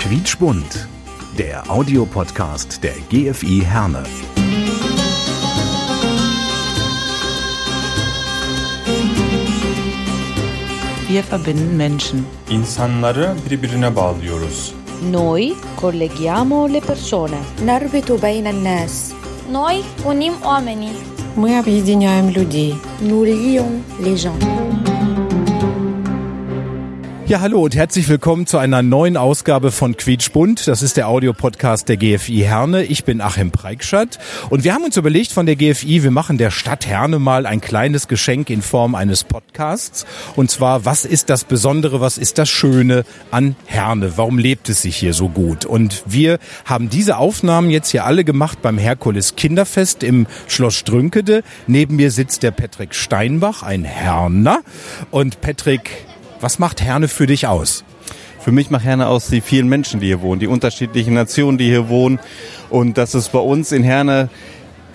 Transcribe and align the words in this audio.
Quietschbunt, 0.00 0.88
der 1.38 1.70
Audiopodcast 1.70 2.82
der 2.82 2.94
GFI 3.10 3.62
Herne. 3.64 4.04
Wir 11.08 11.22
verbinden 11.30 11.76
Menschen. 11.76 12.22
İnsanları 12.50 13.34
birbirine 13.50 13.96
bağlıyoruz. 13.96 14.72
Noi 15.10 15.54
colleghiamo 15.80 16.68
le 16.72 16.80
persone. 16.80 17.38
نربط 17.66 18.10
بين 18.22 18.46
الناس 18.46 19.12
Noi 19.52 19.82
unim 20.06 20.34
oamenii. 20.44 20.92
Мы 21.36 21.58
объединяем 21.58 22.28
людей. 22.30 22.74
nous 23.08 23.24
lions 23.26 23.72
les 24.04 24.16
gens 24.22 24.38
Ja, 27.29 27.41
hallo 27.41 27.61
und 27.61 27.75
herzlich 27.75 28.09
willkommen 28.09 28.47
zu 28.47 28.57
einer 28.57 28.81
neuen 28.81 29.15
Ausgabe 29.15 29.69
von 29.69 29.95
Quietschbunt. 29.95 30.67
Das 30.67 30.81
ist 30.81 30.97
der 30.97 31.07
Audiopodcast 31.07 31.87
der 31.87 31.97
GFI 31.97 32.39
Herne. 32.39 32.85
Ich 32.85 33.03
bin 33.03 33.21
Achim 33.21 33.51
Preikschat 33.51 34.17
und 34.49 34.63
wir 34.63 34.73
haben 34.73 34.83
uns 34.83 34.97
überlegt 34.97 35.31
von 35.31 35.45
der 35.45 35.55
GFI, 35.55 36.01
wir 36.01 36.09
machen 36.09 36.39
der 36.39 36.49
Stadt 36.49 36.87
Herne 36.87 37.19
mal 37.19 37.45
ein 37.45 37.61
kleines 37.61 38.07
Geschenk 38.07 38.49
in 38.49 38.63
Form 38.63 38.95
eines 38.95 39.25
Podcasts. 39.25 40.07
Und 40.35 40.49
zwar, 40.49 40.85
was 40.85 41.05
ist 41.05 41.29
das 41.29 41.43
Besondere, 41.43 42.01
was 42.01 42.17
ist 42.17 42.39
das 42.39 42.49
Schöne 42.49 43.05
an 43.29 43.55
Herne? 43.67 44.13
Warum 44.15 44.39
lebt 44.39 44.67
es 44.67 44.81
sich 44.81 44.95
hier 44.95 45.13
so 45.13 45.29
gut? 45.29 45.65
Und 45.65 46.01
wir 46.07 46.39
haben 46.65 46.89
diese 46.89 47.17
Aufnahmen 47.17 47.69
jetzt 47.69 47.91
hier 47.91 48.05
alle 48.05 48.23
gemacht 48.23 48.63
beim 48.63 48.79
Herkules 48.79 49.35
Kinderfest 49.35 50.01
im 50.01 50.25
Schloss 50.47 50.73
Strünkede. 50.73 51.43
Neben 51.67 51.97
mir 51.97 52.09
sitzt 52.09 52.41
der 52.41 52.49
Patrick 52.49 52.95
Steinbach, 52.95 53.61
ein 53.61 53.83
Herner. 53.83 54.61
Und 55.11 55.41
Patrick, 55.41 56.07
was 56.41 56.59
macht 56.59 56.81
Herne 56.81 57.07
für 57.07 57.27
dich 57.27 57.47
aus? 57.47 57.83
Für 58.39 58.51
mich 58.51 58.69
macht 58.69 58.85
Herne 58.85 59.07
aus 59.07 59.27
die 59.27 59.41
vielen 59.41 59.67
Menschen, 59.67 59.99
die 59.99 60.07
hier 60.07 60.21
wohnen, 60.21 60.39
die 60.39 60.47
unterschiedlichen 60.47 61.13
Nationen, 61.13 61.57
die 61.57 61.65
hier 61.65 61.89
wohnen 61.89 62.19
und 62.69 62.97
dass 62.97 63.13
es 63.13 63.29
bei 63.29 63.39
uns 63.39 63.71
in 63.71 63.83
Herne 63.83 64.29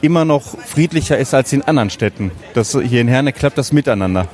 immer 0.00 0.24
noch 0.24 0.58
friedlicher 0.58 1.18
ist 1.18 1.34
als 1.34 1.52
in 1.52 1.62
anderen 1.62 1.90
Städten. 1.90 2.30
Das, 2.54 2.72
hier 2.72 3.00
in 3.00 3.08
Herne 3.08 3.32
klappt 3.32 3.58
das 3.58 3.72
miteinander. 3.72 4.28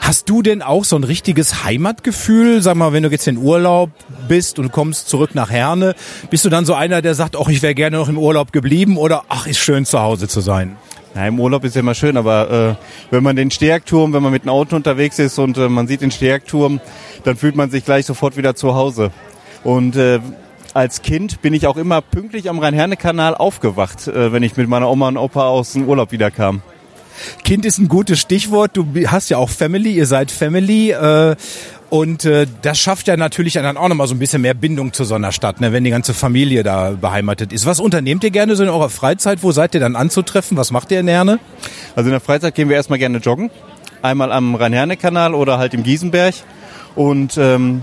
Hast 0.00 0.28
du 0.28 0.42
denn 0.42 0.62
auch 0.62 0.84
so 0.84 0.96
ein 0.96 1.04
richtiges 1.04 1.64
Heimatgefühl? 1.64 2.60
Sag 2.60 2.76
mal, 2.76 2.92
wenn 2.92 3.04
du 3.04 3.08
jetzt 3.08 3.28
in 3.28 3.36
Urlaub 3.36 3.90
bist 4.26 4.58
und 4.58 4.72
kommst 4.72 5.08
zurück 5.08 5.34
nach 5.34 5.50
Herne, 5.50 5.94
bist 6.30 6.44
du 6.44 6.48
dann 6.48 6.64
so 6.64 6.74
einer, 6.74 7.02
der 7.02 7.14
sagt, 7.14 7.36
ach, 7.36 7.48
ich 7.48 7.62
wäre 7.62 7.74
gerne 7.74 7.96
noch 7.96 8.08
im 8.08 8.18
Urlaub 8.18 8.52
geblieben 8.52 8.96
oder 8.96 9.24
ach, 9.28 9.46
ist 9.46 9.58
schön 9.58 9.84
zu 9.84 10.00
Hause 10.00 10.26
zu 10.26 10.40
sein? 10.40 10.76
Ja, 11.16 11.26
Im 11.26 11.40
Urlaub 11.40 11.64
ist 11.64 11.74
ja 11.74 11.80
immer 11.80 11.94
schön, 11.94 12.18
aber 12.18 12.76
äh, 12.78 12.84
wenn 13.10 13.22
man 13.22 13.36
den 13.36 13.50
Stärkturm, 13.50 14.12
wenn 14.12 14.22
man 14.22 14.32
mit 14.32 14.44
dem 14.44 14.50
Auto 14.50 14.76
unterwegs 14.76 15.18
ist 15.18 15.38
und 15.38 15.56
äh, 15.56 15.66
man 15.70 15.88
sieht 15.88 16.02
den 16.02 16.10
Stärkturm, 16.10 16.78
dann 17.24 17.36
fühlt 17.36 17.56
man 17.56 17.70
sich 17.70 17.86
gleich 17.86 18.04
sofort 18.04 18.36
wieder 18.36 18.54
zu 18.54 18.74
Hause. 18.74 19.10
Und 19.64 19.96
äh, 19.96 20.20
als 20.74 21.00
Kind 21.00 21.40
bin 21.40 21.54
ich 21.54 21.66
auch 21.66 21.78
immer 21.78 22.02
pünktlich 22.02 22.50
am 22.50 22.58
Rhein-Herne-Kanal 22.58 23.34
aufgewacht, 23.34 24.08
äh, 24.08 24.30
wenn 24.30 24.42
ich 24.42 24.58
mit 24.58 24.68
meiner 24.68 24.90
Oma 24.90 25.08
und 25.08 25.16
Opa 25.16 25.48
aus 25.48 25.72
dem 25.72 25.88
Urlaub 25.88 26.12
wiederkam. 26.12 26.60
Kind 27.44 27.64
ist 27.64 27.78
ein 27.78 27.88
gutes 27.88 28.20
Stichwort. 28.20 28.76
Du 28.76 28.86
hast 29.06 29.30
ja 29.30 29.38
auch 29.38 29.48
Family, 29.48 29.92
ihr 29.92 30.04
seid 30.04 30.30
Family. 30.30 30.90
Äh, 30.90 31.36
und 31.88 32.24
äh, 32.24 32.46
das 32.62 32.78
schafft 32.78 33.06
ja 33.06 33.16
natürlich 33.16 33.54
dann 33.54 33.76
auch 33.76 33.88
nochmal 33.88 34.08
so 34.08 34.14
ein 34.14 34.18
bisschen 34.18 34.42
mehr 34.42 34.54
Bindung 34.54 34.92
zu 34.92 35.04
so 35.04 35.14
einer 35.14 35.30
Stadt, 35.30 35.60
ne, 35.60 35.72
wenn 35.72 35.84
die 35.84 35.90
ganze 35.90 36.14
Familie 36.14 36.62
da 36.62 36.90
beheimatet 36.90 37.52
ist. 37.52 37.64
Was 37.64 37.78
unternehmt 37.78 38.24
ihr 38.24 38.30
gerne 38.30 38.56
so 38.56 38.64
in 38.64 38.68
eurer 38.68 38.90
Freizeit? 38.90 39.42
Wo 39.42 39.52
seid 39.52 39.74
ihr 39.74 39.80
dann 39.80 39.94
anzutreffen? 39.94 40.56
Was 40.56 40.72
macht 40.72 40.90
ihr 40.90 41.00
in 41.00 41.08
Herne? 41.08 41.38
Also 41.94 42.08
in 42.08 42.12
der 42.12 42.20
Freizeit 42.20 42.54
gehen 42.54 42.68
wir 42.68 42.76
erstmal 42.76 42.98
gerne 42.98 43.18
joggen. 43.18 43.50
Einmal 44.02 44.32
am 44.32 44.56
Rhein-Herne-Kanal 44.56 45.34
oder 45.34 45.58
halt 45.58 45.74
im 45.74 45.84
Giesenberg. 45.84 46.34
Und 46.96 47.38
ähm, 47.38 47.82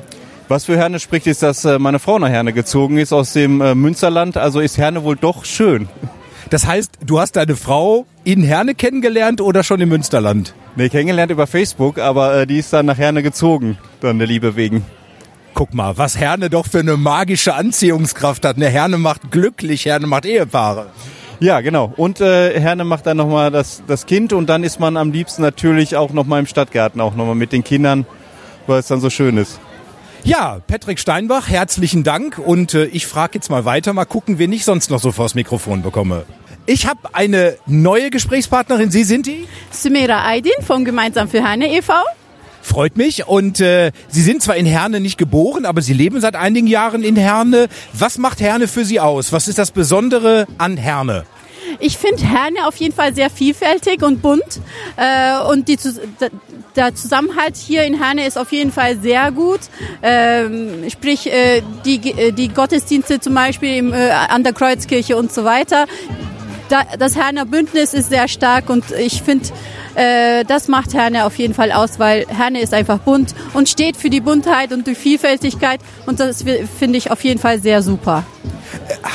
was 0.49 0.65
für 0.65 0.77
Herne 0.77 0.99
spricht, 0.99 1.27
ist, 1.27 1.41
dass 1.41 1.63
äh, 1.63 1.79
meine 1.79 1.99
Frau 1.99 2.19
nach 2.19 2.29
Herne 2.29 2.51
gezogen 2.51 2.97
ist 2.97 3.13
aus 3.13 3.31
dem 3.31 3.61
äh, 3.61 3.73
Münsterland. 3.73 4.35
Also 4.35 4.59
ist 4.59 4.77
Herne 4.77 5.03
wohl 5.03 5.15
doch 5.15 5.45
schön. 5.45 5.88
Das 6.49 6.67
heißt, 6.67 6.99
du 7.05 7.19
hast 7.19 7.36
deine 7.36 7.55
Frau 7.55 8.05
in 8.23 8.44
Herne 8.44 8.75
kennengelernt 8.75 9.41
oder 9.41 9.63
schon 9.63 9.81
im 9.81 9.90
Münsterland? 9.90 10.53
Nee, 10.75 10.90
kennengelernt 10.90 11.31
über 11.31 11.47
Facebook, 11.47 12.00
aber 12.00 12.35
äh, 12.35 12.47
die 12.47 12.57
ist 12.57 12.73
dann 12.73 12.85
nach 12.85 12.97
Herne 12.97 13.23
gezogen, 13.23 13.78
dann 14.01 14.17
der 14.17 14.28
Liebe 14.28 14.56
wegen. 14.56 14.85
Guck 15.53 15.73
mal, 15.73 15.97
was 15.97 16.17
Herne 16.17 16.50
doch 16.50 16.66
für 16.66 16.79
eine 16.79 16.97
magische 16.97 17.53
Anziehungskraft 17.53 18.44
hat. 18.44 18.56
Eine 18.56 18.69
Herne 18.69 18.97
macht 18.97 19.29
glücklich, 19.29 19.85
Herne 19.85 20.07
macht 20.07 20.25
Ehepaare. 20.25 20.88
Ja, 21.40 21.62
genau. 21.62 21.94
Und 21.97 22.22
äh, 22.22 22.59
Herne 22.59 22.85
macht 22.85 23.06
dann 23.06 23.17
nochmal 23.17 23.51
das, 23.51 23.84
das 23.85 24.06
Kind 24.06 24.34
und 24.34 24.47
dann 24.47 24.63
ist 24.63 24.79
man 24.79 24.97
am 24.97 25.12
liebsten 25.12 25.41
natürlich 25.41 25.96
auch 25.96 26.12
nochmal 26.12 26.40
im 26.40 26.47
Stadtgarten, 26.47 27.01
auch 27.01 27.16
nochmal 27.16 27.35
mit 27.35 27.51
den 27.51 27.63
Kindern, 27.63 28.06
weil 28.66 28.79
es 28.79 28.88
dann 28.88 29.00
so 29.01 29.09
schön 29.09 29.38
ist. 29.38 29.59
Ja, 30.23 30.62
Patrick 30.67 31.00
Steinbach, 31.00 31.50
herzlichen 31.50 32.03
Dank. 32.03 32.38
Und 32.38 32.73
äh, 32.73 32.85
ich 32.85 33.07
frage 33.07 33.34
jetzt 33.35 33.50
mal 33.50 33.66
weiter, 33.66 33.91
mal 33.91 34.06
gucken, 34.06 34.40
wen 34.40 34.53
ich 34.53 34.63
sonst 34.63 34.90
noch 34.90 35.00
so 35.00 35.12
vors 35.12 35.35
Mikrofon 35.35 35.81
bekomme. 35.81 36.23
Ich 36.66 36.88
habe 36.88 37.13
eine 37.13 37.57
neue 37.66 38.09
Gesprächspartnerin. 38.09 38.90
Sie 38.90 39.03
sind 39.03 39.25
die? 39.25 39.47
Sumera 39.69 40.25
Aydin 40.29 40.53
vom 40.66 40.85
Gemeinsam 40.85 41.28
für 41.28 41.44
Herne 41.44 41.75
e.V. 41.75 41.94
Freut 42.62 42.96
mich. 42.96 43.28
Und 43.28 43.59
äh, 43.59 43.91
Sie 44.07 44.22
sind 44.22 44.41
zwar 44.41 44.56
in 44.56 44.66
Herne 44.66 45.02
nicht 45.02 45.18
geboren, 45.18 45.66
aber 45.66 45.81
Sie 45.81 45.94
leben 45.94 46.22
seit 46.22 46.38
einigen 46.38 46.68
Jahren 46.68 47.03
in 47.03 47.18
Herne. 47.18 47.68
Was 47.91 48.18
macht 48.18 48.40
Herne 48.40 48.69
für 48.69 48.85
Sie 48.85 49.02
aus? 49.02 49.34
Was 49.34 49.50
ist 49.50 49.57
das 49.57 49.72
Besondere 49.72 50.47
an 50.57 50.78
Herne? 50.78 51.25
Ich 51.79 51.97
finde 51.97 52.23
Herne 52.23 52.66
auf 52.66 52.78
jeden 52.78 52.96
Fall 52.96 53.13
sehr 53.13 53.29
vielfältig 53.29 54.02
und 54.02 54.22
bunt. 54.22 54.62
Äh, 54.96 55.40
und 55.50 55.68
die, 55.68 55.78
der 56.78 56.96
Zusammenhalt 56.96 57.57
hier 57.57 57.84
in 57.84 58.02
Herne 58.02 58.25
ist 58.25 58.38
auf 58.38 58.53
jeden 58.53 58.72
Fall 58.72 58.97
sehr 59.00 59.34
gut. 59.34 59.59
Ähm, 60.02 60.90
sprich, 60.90 61.28
äh, 61.28 61.62
die, 61.84 62.12
äh, 62.12 62.31
die 62.31 62.47
Gottesdienste 62.47 63.19
zum 63.19 63.34
Beispiel 63.34 63.75
im, 63.75 63.94
äh, 63.94 64.12
an 64.12 64.44
der 64.44 64.53
Kreuzkirche 64.53 65.18
und 65.18 65.34
so 65.34 65.44
weiter. 65.44 65.88
Da, 66.73 66.85
das 66.97 67.16
Herner 67.16 67.45
Bündnis 67.45 67.94
ist 67.94 68.09
sehr 68.09 68.28
stark 68.28 68.67
und 68.72 68.84
ich 68.97 69.22
finde, 69.22 69.47
äh, 69.94 70.44
das 70.44 70.67
macht 70.67 70.95
Herne 70.95 71.25
auf 71.25 71.38
jeden 71.38 71.53
Fall 71.53 71.72
aus, 71.72 72.00
weil 72.00 72.25
Herne 72.28 72.61
ist 72.61 72.73
einfach 72.73 72.97
bunt 72.97 73.35
und 73.53 73.69
steht 73.69 73.95
für 73.95 74.09
die 74.09 74.22
Buntheit 74.22 74.73
und 74.73 74.88
die 74.88 74.95
Vielfältigkeit 74.95 75.81
und 76.07 76.19
das 76.19 76.44
finde 76.79 76.97
ich 76.97 77.11
auf 77.11 77.23
jeden 77.23 77.39
Fall 77.39 77.59
sehr 77.59 77.84
super. 77.84 78.23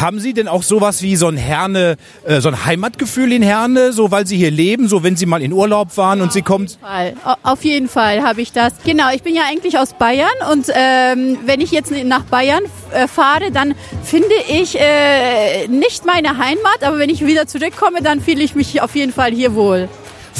Haben 0.00 0.20
Sie 0.20 0.32
denn 0.32 0.48
auch 0.48 0.62
sowas 0.62 1.02
wie 1.02 1.16
so 1.16 1.28
ein 1.28 1.36
Herne, 1.36 1.96
äh, 2.24 2.40
so 2.40 2.48
ein 2.48 2.64
Heimatgefühl 2.64 3.32
in 3.32 3.42
Herne, 3.42 3.92
so 3.92 4.10
weil 4.10 4.26
Sie 4.26 4.36
hier 4.36 4.50
leben, 4.50 4.86
so 4.88 5.02
wenn 5.02 5.16
Sie 5.16 5.26
mal 5.26 5.42
in 5.42 5.52
Urlaub 5.52 5.96
waren 5.96 6.20
und 6.20 6.32
Sie 6.32 6.42
kommen? 6.42 6.68
Fall. 6.80 7.14
Au- 7.24 7.34
Auf 7.52 7.64
jeden 7.64 7.88
Fall 7.88 8.22
habe 8.22 8.40
ich 8.40 8.52
das. 8.52 8.72
Genau, 8.84 9.10
ich 9.12 9.22
bin 9.22 9.34
ja 9.34 9.42
eigentlich 9.48 9.78
aus 9.78 9.94
Bayern 9.94 10.28
und 10.52 10.66
ähm, 10.74 11.38
wenn 11.46 11.60
ich 11.60 11.70
jetzt 11.72 11.90
nach 12.04 12.22
Bayern 12.24 12.62
äh, 12.92 13.08
fahre, 13.08 13.50
dann 13.52 13.74
finde 14.04 14.28
ich 14.48 14.78
äh, 14.78 15.66
nicht 15.68 16.04
meine 16.06 16.38
Heimat, 16.38 16.82
aber 16.82 16.98
wenn 16.98 17.10
ich 17.10 17.24
wieder 17.26 17.46
zurückkomme, 17.46 18.02
dann 18.02 18.20
fühle 18.20 18.42
ich 18.42 18.54
mich 18.54 18.80
auf 18.82 18.94
jeden 18.94 19.12
Fall 19.12 19.32
hier 19.32 19.54
wohl. 19.54 19.88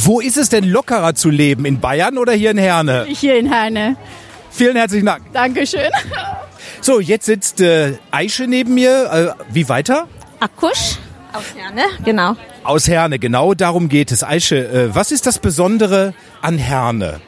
Wo 0.05 0.21
ist 0.21 0.37
es 0.37 0.49
denn 0.49 0.65
lockerer 0.65 1.15
zu 1.15 1.31
leben, 1.31 1.65
in 1.65 1.81
Bayern 1.81 2.19
oder 2.19 2.33
hier 2.33 2.53
in 2.53 2.59
Herne? 2.59 3.07
Hier 3.09 3.37
in 3.37 3.51
Herne. 3.53 3.97
Vielen 4.51 4.77
herzlichen 4.77 5.07
Dank. 5.07 5.23
Dankeschön. 5.33 5.81
So, 6.81 7.01
jetzt 7.01 7.27
sitzt 7.27 7.61
äh, 7.61 7.99
Aische 8.11 8.47
neben 8.47 8.75
mir. 8.75 9.37
Äh, 9.39 9.55
wie 9.55 9.69
weiter? 9.69 10.09
Akusch 10.41 10.97
aus 11.33 11.45
Herne, 11.55 11.83
genau. 12.05 12.37
Aus 12.65 12.89
Herne, 12.89 13.19
genau 13.19 13.55
darum 13.55 13.89
geht 13.89 14.13
es. 14.13 14.25
Aische, 14.25 14.57
äh, 14.57 14.95
was 14.95 15.13
ist 15.13 15.27
das 15.27 15.39
Besondere 15.39 16.15
an 16.41 16.59
Herne? 16.59 17.21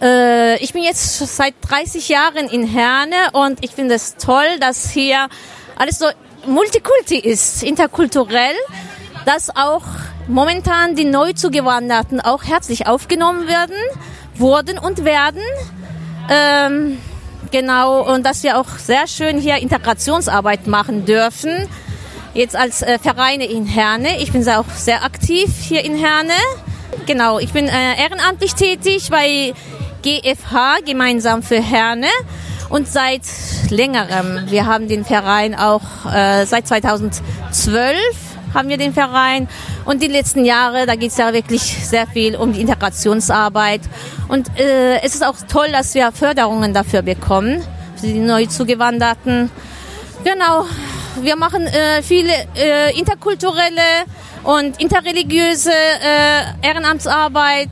Äh, 0.00 0.62
ich 0.62 0.72
bin 0.72 0.82
jetzt 0.82 1.18
seit 1.18 1.54
30 1.62 2.08
Jahren 2.08 2.48
in 2.48 2.66
Herne 2.66 3.16
und 3.32 3.62
ich 3.62 3.72
finde 3.72 3.94
es 3.94 4.16
toll, 4.16 4.58
dass 4.60 4.90
hier 4.90 5.28
alles 5.76 5.98
so 5.98 6.06
multikulti 6.46 7.18
ist, 7.18 7.62
interkulturell, 7.62 8.54
dass 9.26 9.54
auch 9.54 9.84
momentan 10.28 10.94
die 10.94 11.04
Neuzugewanderten 11.04 12.20
auch 12.20 12.44
herzlich 12.44 12.86
aufgenommen 12.86 13.46
werden, 13.46 13.76
wurden 14.36 14.78
und 14.78 15.04
werden. 15.04 15.42
Ähm, 16.30 16.98
genau, 17.50 18.02
und 18.02 18.24
dass 18.24 18.42
wir 18.42 18.58
auch 18.58 18.78
sehr 18.78 19.06
schön 19.06 19.38
hier 19.38 19.56
Integrationsarbeit 19.56 20.66
machen 20.66 21.04
dürfen. 21.04 21.68
Jetzt 22.34 22.56
als 22.56 22.82
äh, 22.82 22.98
Vereine 22.98 23.46
in 23.46 23.66
Herne. 23.66 24.20
Ich 24.20 24.32
bin 24.32 24.48
auch 24.48 24.70
sehr 24.76 25.04
aktiv 25.04 25.50
hier 25.60 25.84
in 25.84 25.96
Herne. 25.96 26.34
Genau, 27.06 27.38
ich 27.38 27.52
bin 27.52 27.66
äh, 27.66 28.00
ehrenamtlich 28.00 28.54
tätig 28.54 29.08
bei 29.10 29.52
GFH, 30.02 30.80
gemeinsam 30.84 31.42
für 31.42 31.60
Herne. 31.60 32.08
Und 32.68 32.86
seit 32.86 33.22
längerem, 33.68 34.46
wir 34.46 34.66
haben 34.66 34.86
den 34.86 35.04
Verein 35.04 35.56
auch 35.56 35.82
äh, 36.12 36.46
seit 36.46 36.68
2012 36.68 38.29
haben 38.54 38.68
wir 38.68 38.76
den 38.76 38.92
Verein. 38.92 39.48
Und 39.84 40.02
die 40.02 40.08
letzten 40.08 40.44
Jahre, 40.44 40.86
da 40.86 40.94
geht 40.94 41.10
es 41.10 41.16
ja 41.16 41.32
wirklich 41.32 41.62
sehr 41.62 42.06
viel 42.06 42.36
um 42.36 42.52
die 42.52 42.60
Integrationsarbeit. 42.60 43.82
Und 44.28 44.48
äh, 44.58 45.00
es 45.02 45.14
ist 45.14 45.24
auch 45.24 45.36
toll, 45.48 45.68
dass 45.72 45.94
wir 45.94 46.12
Förderungen 46.12 46.74
dafür 46.74 47.02
bekommen, 47.02 47.62
für 47.96 48.06
die 48.06 48.18
neu 48.18 48.46
zugewanderten. 48.46 49.50
Genau, 50.24 50.66
wir 51.22 51.36
machen 51.36 51.66
äh, 51.66 52.02
viele 52.02 52.32
äh, 52.56 52.98
interkulturelle 52.98 54.04
und 54.44 54.80
interreligiöse 54.80 55.72
äh, 55.72 56.66
Ehrenamtsarbeit. 56.66 57.70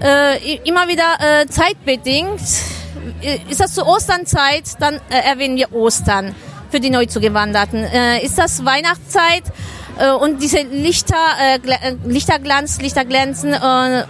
Äh, 0.00 0.56
immer 0.64 0.88
wieder 0.88 1.42
äh, 1.42 1.46
zeitbedingt 1.46 2.40
ist 3.48 3.60
das 3.60 3.74
zur 3.74 3.86
Osternzeit, 3.86 4.64
dann 4.80 4.96
äh, 5.08 5.18
erwähnen 5.30 5.56
wir 5.56 5.72
Ostern 5.72 6.34
für 6.74 6.80
die 6.80 6.90
Neuzugewanderten. 6.90 7.84
Äh, 7.84 8.24
ist 8.24 8.36
das 8.36 8.64
Weihnachtszeit 8.64 9.44
äh, 9.96 10.10
und 10.10 10.42
diese 10.42 10.62
Lichter, 10.62 11.14
äh, 11.40 11.58
äh, 11.58 11.94
Lichterglanz, 12.04 12.80
Lichterglänzen, 12.80 13.52
äh, 13.52 14.04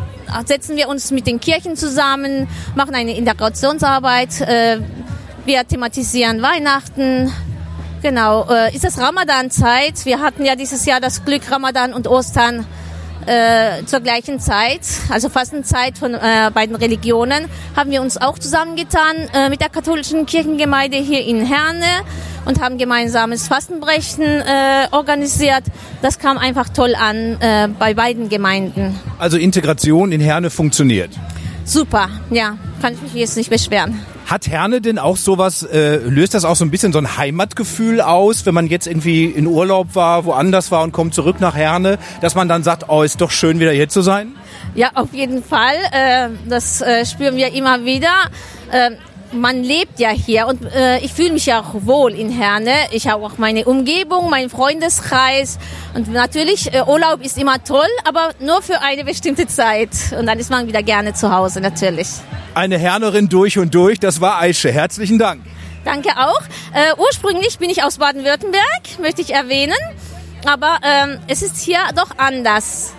setzen 0.46 0.74
wir 0.74 0.88
uns 0.88 1.10
mit 1.10 1.26
den 1.26 1.40
Kirchen 1.40 1.76
zusammen, 1.76 2.48
machen 2.74 2.94
eine 2.94 3.18
Integrationsarbeit, 3.18 4.40
äh, 4.40 4.78
wir 5.44 5.68
thematisieren 5.68 6.40
Weihnachten. 6.40 7.30
Genau, 8.00 8.48
äh, 8.50 8.74
ist 8.74 8.84
das 8.84 8.98
Ramadan-Zeit? 8.98 10.06
Wir 10.06 10.20
hatten 10.20 10.46
ja 10.46 10.56
dieses 10.56 10.86
Jahr 10.86 11.00
das 11.00 11.22
Glück, 11.26 11.42
Ramadan 11.50 11.92
und 11.92 12.08
Ostern 12.08 12.66
äh, 13.26 13.84
zur 13.86 14.00
gleichen 14.00 14.40
Zeit, 14.40 14.80
also 15.10 15.28
Fastenzeit 15.28 15.98
von 15.98 16.14
äh, 16.14 16.50
beiden 16.52 16.76
Religionen, 16.76 17.46
haben 17.76 17.90
wir 17.90 18.02
uns 18.02 18.16
auch 18.16 18.38
zusammengetan 18.38 19.16
äh, 19.32 19.48
mit 19.48 19.60
der 19.60 19.68
katholischen 19.68 20.26
Kirchengemeinde 20.26 20.96
hier 20.98 21.24
in 21.24 21.44
Herne 21.44 21.86
und 22.44 22.60
haben 22.60 22.78
gemeinsames 22.78 23.48
Fastenbrechen 23.48 24.22
äh, 24.22 24.88
organisiert. 24.90 25.64
Das 26.02 26.18
kam 26.18 26.38
einfach 26.38 26.68
toll 26.68 26.94
an 26.94 27.40
äh, 27.40 27.68
bei 27.78 27.94
beiden 27.94 28.28
Gemeinden. 28.28 28.98
Also 29.18 29.36
Integration 29.36 30.12
in 30.12 30.20
Herne 30.20 30.50
funktioniert. 30.50 31.10
Super, 31.64 32.08
ja, 32.30 32.58
kann 32.82 32.94
ich 32.94 33.00
mich 33.00 33.14
jetzt 33.14 33.36
nicht 33.36 33.50
beschweren. 33.50 34.00
Hat 34.26 34.48
Herne 34.48 34.80
denn 34.80 34.98
auch 34.98 35.16
sowas, 35.16 35.62
äh, 35.62 35.96
löst 35.96 36.34
das 36.34 36.44
auch 36.44 36.56
so 36.56 36.64
ein 36.64 36.70
bisschen 36.70 36.92
so 36.92 36.98
ein 36.98 37.16
Heimatgefühl 37.16 38.00
aus, 38.00 38.46
wenn 38.46 38.54
man 38.54 38.66
jetzt 38.66 38.86
irgendwie 38.86 39.24
in 39.26 39.46
Urlaub 39.46 39.94
war, 39.94 40.24
woanders 40.24 40.70
war 40.70 40.82
und 40.82 40.92
kommt 40.92 41.14
zurück 41.14 41.40
nach 41.40 41.54
Herne, 41.54 41.98
dass 42.20 42.34
man 42.34 42.48
dann 42.48 42.62
sagt, 42.62 42.88
oh, 42.88 43.02
ist 43.02 43.20
doch 43.20 43.30
schön 43.30 43.60
wieder 43.60 43.72
hier 43.72 43.88
zu 43.88 44.02
sein? 44.02 44.34
Ja, 44.74 44.90
auf 44.94 45.12
jeden 45.12 45.42
Fall. 45.44 45.76
Äh, 45.92 46.30
das 46.48 46.80
äh, 46.80 47.04
spüren 47.04 47.36
wir 47.36 47.52
immer 47.52 47.84
wieder. 47.84 48.12
Äh, 48.70 48.92
man 49.32 49.62
lebt 49.62 49.98
ja 49.98 50.10
hier 50.10 50.46
und 50.46 50.64
äh, 50.64 50.98
ich 50.98 51.12
fühle 51.12 51.32
mich 51.32 51.46
ja 51.46 51.60
auch 51.60 51.74
wohl 51.86 52.12
in 52.12 52.30
Herne. 52.30 52.72
Ich 52.92 53.08
habe 53.08 53.24
auch 53.24 53.38
meine 53.38 53.64
Umgebung, 53.64 54.30
meinen 54.30 54.50
Freundeskreis 54.50 55.58
und 55.94 56.12
natürlich 56.12 56.72
äh, 56.72 56.82
Urlaub 56.86 57.24
ist 57.24 57.38
immer 57.38 57.62
toll, 57.62 57.88
aber 58.04 58.30
nur 58.40 58.62
für 58.62 58.80
eine 58.80 59.04
bestimmte 59.04 59.46
Zeit 59.46 59.90
und 60.18 60.26
dann 60.26 60.38
ist 60.38 60.50
man 60.50 60.66
wieder 60.66 60.82
gerne 60.82 61.14
zu 61.14 61.32
Hause 61.32 61.60
natürlich. 61.60 62.08
Eine 62.54 62.78
Hernerin 62.78 63.28
durch 63.28 63.58
und 63.58 63.74
durch, 63.74 63.98
das 63.98 64.20
war 64.20 64.40
Aische. 64.40 64.70
Herzlichen 64.70 65.18
Dank. 65.18 65.42
Danke 65.84 66.10
auch. 66.16 66.40
Äh, 66.72 66.94
ursprünglich 66.98 67.58
bin 67.58 67.70
ich 67.70 67.82
aus 67.82 67.98
Baden-Württemberg, 67.98 68.98
möchte 69.00 69.20
ich 69.20 69.34
erwähnen, 69.34 69.74
aber 70.46 70.78
ähm, 70.82 71.18
es 71.26 71.42
ist 71.42 71.58
hier 71.58 71.78
doch 71.94 72.10
anders. 72.16 72.94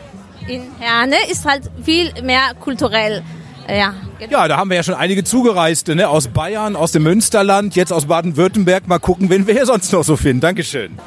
In 0.48 0.64
Herne 0.80 1.16
ist 1.32 1.46
halt 1.46 1.64
viel 1.84 2.14
mehr 2.22 2.54
kulturell. 2.60 3.24
Ja, 3.68 3.96
genau. 4.20 4.32
Ja, 4.32 4.48
da 4.48 4.58
haben 4.58 4.70
wir 4.70 4.78
ja 4.78 4.84
schon 4.84 4.94
einige 4.94 5.24
Zugereiste, 5.24 5.96
ne? 5.96 6.08
aus 6.10 6.28
Bayern, 6.28 6.76
aus 6.76 6.92
dem 6.92 7.04
Münsterland, 7.04 7.76
jetzt 7.76 7.92
aus 7.92 8.06
Baden-Württemberg. 8.06 8.88
Mal 8.88 9.00
gucken, 9.00 9.30
wen 9.30 9.48
wir 9.48 9.54
hier 9.54 9.66
sonst 9.66 9.92
noch 9.92 10.04
so 10.04 10.16
finden. 10.18 10.42
Dankeschön. 10.42 10.98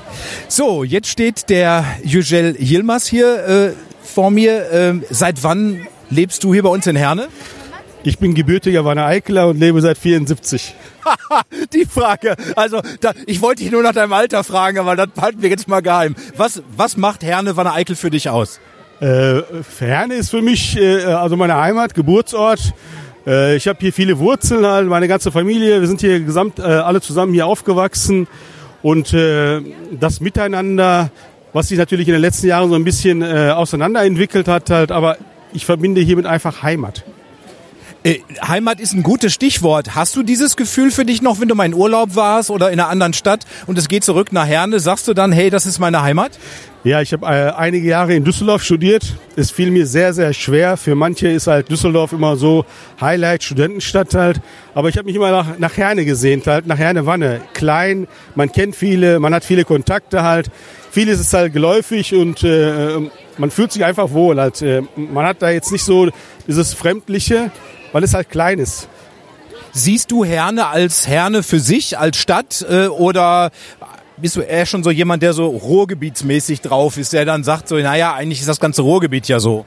So, 0.48 0.82
jetzt 0.82 1.08
steht 1.08 1.50
der 1.50 1.84
Yücel 2.02 2.56
Yilmaz 2.58 3.06
hier 3.06 3.46
äh, 3.46 3.72
vor 4.02 4.30
mir. 4.30 4.70
Ähm, 4.72 5.04
seit 5.10 5.42
wann 5.44 5.86
lebst 6.10 6.42
du 6.42 6.52
hier 6.52 6.62
bei 6.64 6.70
uns 6.70 6.86
in 6.86 6.96
Herne? 6.96 7.28
Ich 8.02 8.18
bin 8.18 8.34
gebürtiger 8.34 8.84
Wanne 8.84 9.04
Eikeler 9.04 9.48
und 9.48 9.58
lebe 9.58 9.80
seit 9.80 9.98
74. 9.98 10.74
Die 11.72 11.84
Frage. 11.84 12.36
Also, 12.56 12.80
da, 13.00 13.12
ich 13.26 13.40
wollte 13.42 13.62
dich 13.62 13.72
nur 13.72 13.82
nach 13.82 13.92
deinem 13.92 14.12
Alter 14.12 14.44
fragen, 14.44 14.78
aber 14.78 14.96
das 14.96 15.08
halten 15.20 15.42
wir 15.42 15.50
jetzt 15.50 15.68
mal 15.68 15.80
geheim. 15.80 16.16
Was, 16.36 16.62
was 16.76 16.96
macht 16.96 17.22
Herne 17.22 17.56
Wanne 17.56 17.72
Eickel 17.72 17.96
für 17.96 18.10
dich 18.10 18.28
aus? 18.28 18.60
Äh, 19.00 19.42
Herne 19.78 20.14
ist 20.14 20.30
für 20.30 20.42
mich 20.42 20.76
äh, 20.76 21.04
also 21.04 21.36
meine 21.36 21.54
Heimat, 21.54 21.94
Geburtsort. 21.94 22.74
Äh, 23.26 23.56
ich 23.56 23.68
habe 23.68 23.78
hier 23.80 23.92
viele 23.92 24.18
Wurzeln, 24.18 24.66
halt, 24.66 24.88
meine 24.88 25.06
ganze 25.06 25.30
Familie. 25.30 25.80
Wir 25.80 25.86
sind 25.86 26.00
hier 26.00 26.20
gesamt 26.20 26.58
äh, 26.58 26.62
alle 26.62 27.00
zusammen 27.00 27.32
hier 27.32 27.46
aufgewachsen 27.46 28.26
und 28.82 29.12
äh, 29.14 29.60
das 29.92 30.20
Miteinander, 30.20 31.10
was 31.52 31.68
sich 31.68 31.78
natürlich 31.78 32.08
in 32.08 32.12
den 32.12 32.22
letzten 32.22 32.48
Jahren 32.48 32.70
so 32.70 32.74
ein 32.74 32.84
bisschen 32.84 33.22
äh, 33.22 33.52
auseinanderentwickelt 33.54 34.48
hat, 34.48 34.68
halt, 34.70 34.90
aber 34.90 35.16
ich 35.52 35.64
verbinde 35.64 36.00
hiermit 36.00 36.26
einfach 36.26 36.64
Heimat. 36.64 37.04
Äh, 38.04 38.20
Heimat 38.46 38.78
ist 38.78 38.92
ein 38.92 39.02
gutes 39.02 39.32
Stichwort. 39.32 39.96
Hast 39.96 40.14
du 40.14 40.22
dieses 40.22 40.56
Gefühl 40.56 40.90
für 40.90 41.04
dich 41.04 41.20
noch, 41.20 41.40
wenn 41.40 41.48
du 41.48 41.54
mal 41.56 41.66
in 41.66 41.74
Urlaub 41.74 42.14
warst 42.14 42.50
oder 42.50 42.70
in 42.70 42.78
einer 42.78 42.88
anderen 42.88 43.12
Stadt 43.12 43.44
und 43.66 43.76
es 43.76 43.88
geht 43.88 44.04
zurück 44.04 44.32
nach 44.32 44.46
Herne? 44.46 44.78
Sagst 44.78 45.08
du 45.08 45.14
dann, 45.14 45.32
hey, 45.32 45.50
das 45.50 45.66
ist 45.66 45.80
meine 45.80 46.00
Heimat? 46.02 46.38
Ja, 46.84 47.00
ich 47.02 47.12
habe 47.12 47.26
äh, 47.26 47.50
einige 47.56 47.88
Jahre 47.88 48.14
in 48.14 48.22
Düsseldorf 48.22 48.62
studiert. 48.62 49.02
Es 49.34 49.50
fiel 49.50 49.72
mir 49.72 49.84
sehr, 49.84 50.14
sehr 50.14 50.32
schwer. 50.32 50.76
Für 50.76 50.94
manche 50.94 51.26
ist 51.28 51.48
halt 51.48 51.70
Düsseldorf 51.70 52.12
immer 52.12 52.36
so 52.36 52.64
Highlight, 53.00 53.42
Studentenstadt 53.42 54.14
halt. 54.14 54.40
Aber 54.74 54.88
ich 54.88 54.96
habe 54.96 55.06
mich 55.06 55.16
immer 55.16 55.32
nach, 55.32 55.58
nach 55.58 55.76
Herne 55.76 56.04
gesehnt, 56.04 56.46
halt 56.46 56.68
nach 56.68 56.78
Herne-Wanne. 56.78 57.40
Klein, 57.52 58.06
man 58.36 58.52
kennt 58.52 58.76
viele, 58.76 59.18
man 59.18 59.34
hat 59.34 59.44
viele 59.44 59.64
Kontakte 59.64 60.22
halt. 60.22 60.50
Vieles 60.92 61.18
ist 61.18 61.34
halt 61.34 61.52
geläufig 61.52 62.14
und 62.14 62.44
äh, 62.44 63.10
man 63.38 63.50
fühlt 63.50 63.72
sich 63.72 63.84
einfach 63.84 64.12
wohl. 64.12 64.40
Halt. 64.40 64.62
Äh, 64.62 64.82
man 64.94 65.26
hat 65.26 65.42
da 65.42 65.50
jetzt 65.50 65.72
nicht 65.72 65.84
so 65.84 66.08
dieses 66.46 66.74
Fremdliche, 66.74 67.50
weil 67.92 68.02
es 68.04 68.14
halt 68.14 68.30
klein 68.30 68.58
ist. 68.58 68.88
Siehst 69.72 70.10
du 70.10 70.24
Herne 70.24 70.66
als 70.66 71.06
Herne 71.06 71.42
für 71.42 71.60
sich, 71.60 71.98
als 71.98 72.16
Stadt 72.16 72.64
äh, 72.68 72.86
oder 72.86 73.50
bist 74.16 74.36
du 74.36 74.40
eher 74.40 74.66
schon 74.66 74.82
so 74.82 74.90
jemand, 74.90 75.22
der 75.22 75.32
so 75.32 75.46
ruhrgebietsmäßig 75.46 76.60
drauf 76.60 76.96
ist, 76.96 77.12
der 77.12 77.24
dann 77.24 77.44
sagt 77.44 77.68
so, 77.68 77.76
naja, 77.76 78.14
eigentlich 78.14 78.40
ist 78.40 78.48
das 78.48 78.60
ganze 78.60 78.82
Ruhrgebiet 78.82 79.28
ja 79.28 79.38
so. 79.40 79.64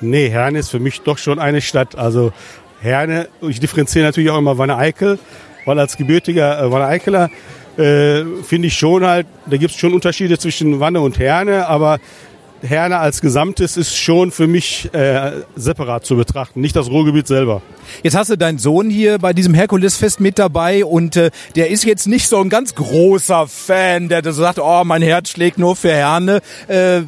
Nee, 0.00 0.30
Herne 0.30 0.58
ist 0.58 0.70
für 0.70 0.80
mich 0.80 1.02
doch 1.02 1.18
schon 1.18 1.38
eine 1.38 1.60
Stadt. 1.60 1.96
Also 1.96 2.32
Herne, 2.80 3.28
ich 3.42 3.60
differenziere 3.60 4.04
natürlich 4.04 4.30
auch 4.30 4.38
immer 4.38 4.58
Wanne-Eickel, 4.58 5.18
weil 5.64 5.78
als 5.78 5.96
gebürtiger 5.96 6.60
äh, 6.60 6.72
Wanne-Eickeler 6.72 7.30
äh, 7.76 8.24
finde 8.42 8.68
ich 8.68 8.74
schon 8.74 9.06
halt, 9.06 9.26
da 9.46 9.56
gibt 9.56 9.72
es 9.72 9.78
schon 9.78 9.94
Unterschiede 9.94 10.38
zwischen 10.38 10.80
Wanne 10.80 11.00
und 11.00 11.18
Herne, 11.18 11.68
aber 11.68 12.00
Herne 12.62 12.98
als 12.98 13.20
Gesamtes 13.20 13.76
ist 13.76 13.96
schon 13.96 14.30
für 14.30 14.46
mich 14.46 14.88
äh, 14.94 15.32
separat 15.56 16.06
zu 16.06 16.16
betrachten, 16.16 16.60
nicht 16.60 16.76
das 16.76 16.88
Ruhrgebiet 16.88 17.26
selber. 17.26 17.60
Jetzt 18.02 18.16
hast 18.16 18.30
du 18.30 18.38
deinen 18.38 18.58
Sohn 18.58 18.88
hier 18.88 19.18
bei 19.18 19.32
diesem 19.32 19.52
Herkulesfest 19.52 20.20
mit 20.20 20.38
dabei 20.38 20.84
und 20.84 21.16
äh, 21.16 21.30
der 21.56 21.70
ist 21.70 21.84
jetzt 21.84 22.06
nicht 22.06 22.28
so 22.28 22.40
ein 22.40 22.48
ganz 22.48 22.74
großer 22.74 23.48
Fan, 23.48 24.08
der 24.08 24.22
so 24.24 24.32
sagt, 24.32 24.60
oh, 24.60 24.82
mein 24.84 25.02
Herz 25.02 25.30
schlägt 25.30 25.58
nur 25.58 25.74
für 25.74 25.90
Herne. 25.90 26.40
Äh, 26.68 27.02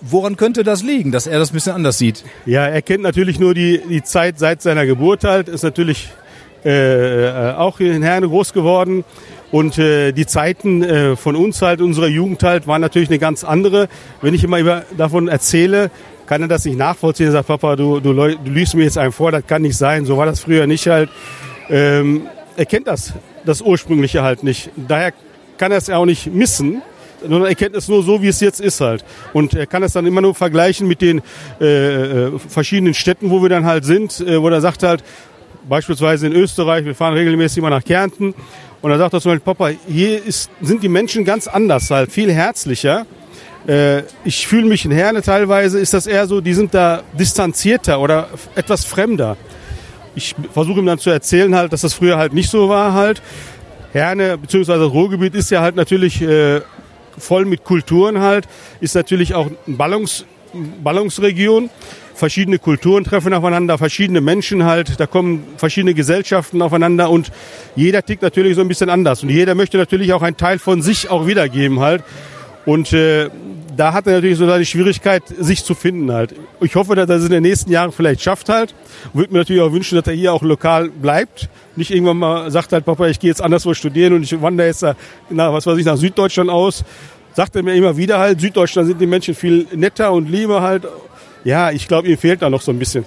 woran 0.00 0.36
könnte 0.36 0.62
das 0.62 0.82
liegen, 0.82 1.10
dass 1.10 1.26
er 1.26 1.38
das 1.38 1.50
ein 1.50 1.54
bisschen 1.54 1.74
anders 1.74 1.98
sieht? 1.98 2.24
Ja, 2.46 2.66
er 2.66 2.82
kennt 2.82 3.02
natürlich 3.02 3.40
nur 3.40 3.54
die, 3.54 3.80
die 3.88 4.02
Zeit 4.04 4.38
seit 4.38 4.62
seiner 4.62 4.86
Geburt 4.86 5.24
halt, 5.24 5.48
ist 5.48 5.62
natürlich 5.62 6.10
äh, 6.64 7.50
äh, 7.50 7.54
auch 7.54 7.80
in 7.80 8.02
Herne 8.02 8.28
groß 8.28 8.52
geworden. 8.52 9.04
Und 9.52 9.78
äh, 9.78 10.12
die 10.12 10.26
Zeiten 10.26 10.82
äh, 10.82 11.14
von 11.14 11.36
uns 11.36 11.60
halt, 11.60 11.82
unserer 11.82 12.08
Jugend 12.08 12.42
halt, 12.42 12.66
waren 12.66 12.80
natürlich 12.80 13.10
eine 13.10 13.18
ganz 13.18 13.44
andere. 13.44 13.88
Wenn 14.22 14.32
ich 14.32 14.42
immer 14.42 14.58
über, 14.58 14.84
davon 14.96 15.28
erzähle, 15.28 15.90
kann 16.26 16.40
er 16.40 16.48
das 16.48 16.64
nicht 16.64 16.78
nachvollziehen. 16.78 17.26
Er 17.26 17.32
sagt, 17.32 17.48
Papa, 17.48 17.76
du, 17.76 18.00
du, 18.00 18.14
du 18.14 18.50
lügst 18.50 18.74
mir 18.74 18.84
jetzt 18.84 18.96
einen 18.96 19.12
vor, 19.12 19.30
das 19.30 19.46
kann 19.46 19.60
nicht 19.60 19.76
sein. 19.76 20.06
So 20.06 20.16
war 20.16 20.24
das 20.24 20.40
früher 20.40 20.66
nicht 20.66 20.86
halt. 20.86 21.10
Ähm, 21.68 22.22
er 22.56 22.64
kennt 22.64 22.86
das, 22.86 23.12
das 23.44 23.60
Ursprüngliche 23.60 24.22
halt 24.22 24.42
nicht. 24.42 24.70
Daher 24.76 25.12
kann 25.58 25.70
er 25.70 25.78
es 25.78 25.90
auch 25.90 26.06
nicht 26.06 26.32
missen, 26.32 26.80
sondern 27.20 27.44
er 27.44 27.54
kennt 27.54 27.76
es 27.76 27.88
nur 27.88 28.02
so, 28.02 28.22
wie 28.22 28.28
es 28.28 28.40
jetzt 28.40 28.58
ist 28.58 28.80
halt. 28.80 29.04
Und 29.34 29.52
er 29.52 29.66
kann 29.66 29.82
es 29.82 29.92
dann 29.92 30.06
immer 30.06 30.22
nur 30.22 30.34
vergleichen 30.34 30.88
mit 30.88 31.02
den 31.02 31.20
äh, 31.60 31.66
äh, 31.66 32.38
verschiedenen 32.38 32.94
Städten, 32.94 33.28
wo 33.28 33.42
wir 33.42 33.50
dann 33.50 33.66
halt 33.66 33.84
sind, 33.84 34.18
äh, 34.20 34.40
wo 34.40 34.48
er 34.48 34.62
sagt 34.62 34.82
halt, 34.82 35.04
beispielsweise 35.68 36.26
in 36.26 36.32
Österreich, 36.32 36.86
wir 36.86 36.94
fahren 36.94 37.14
regelmäßig 37.14 37.62
mal 37.62 37.70
nach 37.70 37.84
Kärnten 37.84 38.34
und 38.82 38.90
er 38.90 38.98
sagt 38.98 39.14
er 39.14 39.20
zum 39.20 39.32
Beispiel, 39.32 39.54
Papa, 39.54 39.70
hier 39.88 40.22
ist, 40.24 40.50
sind 40.60 40.82
die 40.82 40.88
Menschen 40.88 41.24
ganz 41.24 41.46
anders 41.46 41.90
halt, 41.90 42.10
viel 42.10 42.32
herzlicher. 42.32 43.06
Äh, 43.66 44.02
ich 44.24 44.46
fühle 44.46 44.66
mich 44.66 44.84
in 44.84 44.90
Herne 44.90 45.22
teilweise, 45.22 45.78
ist 45.78 45.94
das 45.94 46.08
eher 46.08 46.26
so, 46.26 46.40
die 46.40 46.52
sind 46.52 46.74
da 46.74 47.02
distanzierter 47.16 48.00
oder 48.00 48.28
etwas 48.56 48.84
fremder. 48.84 49.36
Ich 50.16 50.34
versuche 50.52 50.80
ihm 50.80 50.86
dann 50.86 50.98
zu 50.98 51.10
erzählen 51.10 51.54
halt, 51.54 51.72
dass 51.72 51.82
das 51.82 51.94
früher 51.94 52.18
halt 52.18 52.34
nicht 52.34 52.50
so 52.50 52.68
war 52.68 52.92
halt. 52.92 53.22
Herne 53.92 54.36
bzw. 54.36 54.78
das 54.78 54.92
Ruhrgebiet 54.92 55.34
ist 55.34 55.50
ja 55.50 55.60
halt 55.60 55.76
natürlich 55.76 56.20
äh, 56.20 56.60
voll 57.16 57.44
mit 57.44 57.62
Kulturen 57.62 58.18
halt, 58.18 58.48
ist 58.80 58.94
natürlich 58.94 59.34
auch 59.34 59.48
ein 59.66 59.76
Ballungs, 59.76 60.24
Ballungsregion. 60.82 61.70
Verschiedene 62.14 62.58
Kulturen 62.58 63.04
treffen 63.04 63.32
aufeinander, 63.32 63.78
verschiedene 63.78 64.20
Menschen 64.20 64.64
halt, 64.64 65.00
da 65.00 65.06
kommen 65.06 65.44
verschiedene 65.56 65.94
Gesellschaften 65.94 66.60
aufeinander 66.60 67.10
und 67.10 67.32
jeder 67.74 68.04
tickt 68.04 68.22
natürlich 68.22 68.54
so 68.54 68.60
ein 68.60 68.68
bisschen 68.68 68.90
anders 68.90 69.22
und 69.22 69.30
jeder 69.30 69.54
möchte 69.54 69.78
natürlich 69.78 70.12
auch 70.12 70.22
einen 70.22 70.36
Teil 70.36 70.58
von 70.58 70.82
sich 70.82 71.08
auch 71.10 71.26
wiedergeben 71.26 71.80
halt. 71.80 72.04
Und 72.64 72.92
äh, 72.92 73.28
da 73.76 73.92
hat 73.92 74.06
er 74.06 74.14
natürlich 74.14 74.38
so 74.38 74.46
seine 74.46 74.64
Schwierigkeit, 74.64 75.22
sich 75.26 75.64
zu 75.64 75.74
finden 75.74 76.12
halt. 76.12 76.34
Ich 76.60 76.74
hoffe, 76.74 76.94
dass 76.94 77.08
er 77.08 77.16
es 77.16 77.24
in 77.24 77.30
den 77.30 77.42
nächsten 77.42 77.70
Jahren 77.70 77.92
vielleicht 77.92 78.20
schafft 78.20 78.48
halt. 78.48 78.74
Würde 79.12 79.32
mir 79.32 79.40
natürlich 79.40 79.62
auch 79.62 79.72
wünschen, 79.72 79.96
dass 79.96 80.06
er 80.06 80.12
hier 80.12 80.32
auch 80.32 80.42
lokal 80.42 80.90
bleibt. 80.90 81.48
Nicht 81.76 81.90
irgendwann 81.90 82.18
mal 82.18 82.50
sagt 82.50 82.72
halt, 82.72 82.84
Papa, 82.84 83.06
ich 83.06 83.18
gehe 83.18 83.30
jetzt 83.30 83.42
anderswo 83.42 83.74
studieren 83.74 84.12
und 84.12 84.22
ich 84.22 84.40
wandere 84.40 84.66
jetzt 84.66 84.84
nach, 85.30 85.52
was 85.52 85.66
weiß 85.66 85.78
ich, 85.78 85.86
nach 85.86 85.96
Süddeutschland 85.96 86.50
aus. 86.50 86.84
Sagt 87.34 87.56
er 87.56 87.62
mir 87.62 87.74
immer 87.74 87.96
wieder 87.96 88.18
halt, 88.18 88.40
Süddeutschland 88.40 88.88
sind 88.88 89.00
die 89.00 89.06
Menschen 89.06 89.34
viel 89.34 89.66
netter 89.74 90.12
und 90.12 90.30
lieber 90.30 90.62
halt. 90.62 90.84
Ja, 91.44 91.70
ich 91.70 91.88
glaube, 91.88 92.08
ihm 92.08 92.18
fehlt 92.18 92.42
da 92.42 92.50
noch 92.50 92.62
so 92.62 92.70
ein 92.70 92.78
bisschen. 92.78 93.04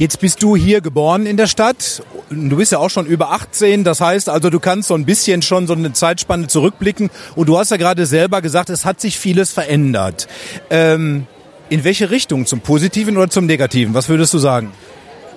Jetzt 0.00 0.20
bist 0.20 0.42
du 0.42 0.56
hier 0.56 0.80
geboren 0.80 1.26
in 1.26 1.36
der 1.36 1.46
Stadt. 1.46 2.02
Du 2.30 2.56
bist 2.56 2.72
ja 2.72 2.78
auch 2.78 2.88
schon 2.88 3.04
über 3.04 3.32
18. 3.32 3.84
Das 3.84 4.00
heißt 4.00 4.30
also, 4.30 4.48
du 4.48 4.58
kannst 4.58 4.88
so 4.88 4.94
ein 4.94 5.04
bisschen 5.04 5.42
schon 5.42 5.66
so 5.66 5.74
eine 5.74 5.92
Zeitspanne 5.92 6.46
zurückblicken. 6.46 7.10
Und 7.36 7.50
du 7.50 7.58
hast 7.58 7.70
ja 7.70 7.76
gerade 7.76 8.06
selber 8.06 8.40
gesagt, 8.40 8.70
es 8.70 8.86
hat 8.86 8.98
sich 8.98 9.18
vieles 9.18 9.52
verändert. 9.52 10.26
Ähm, 10.70 11.26
in 11.68 11.84
welche 11.84 12.10
Richtung? 12.10 12.46
Zum 12.46 12.60
Positiven 12.60 13.18
oder 13.18 13.28
zum 13.28 13.44
Negativen? 13.44 13.92
Was 13.92 14.08
würdest 14.08 14.32
du 14.32 14.38
sagen? 14.38 14.72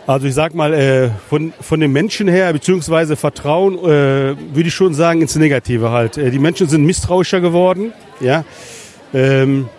Also 0.06 0.28
ich 0.28 0.34
sag 0.34 0.54
mal, 0.54 0.74
äh, 0.74 1.10
von, 1.30 1.54
von 1.62 1.80
den 1.80 1.94
Menschen 1.94 2.28
her, 2.28 2.52
beziehungsweise 2.52 3.16
Vertrauen, 3.16 3.78
äh, 3.78 4.36
würde 4.36 4.68
ich 4.68 4.74
schon 4.74 4.94
sagen, 4.94 5.22
ins 5.22 5.36
Negative 5.36 5.92
halt. 5.92 6.18
Äh, 6.18 6.30
die 6.30 6.40
Menschen 6.40 6.68
sind 6.68 6.86
misstrauischer 6.86 7.40
geworden. 7.40 7.94
Ja. 8.20 8.44
Ähm, 9.14 9.70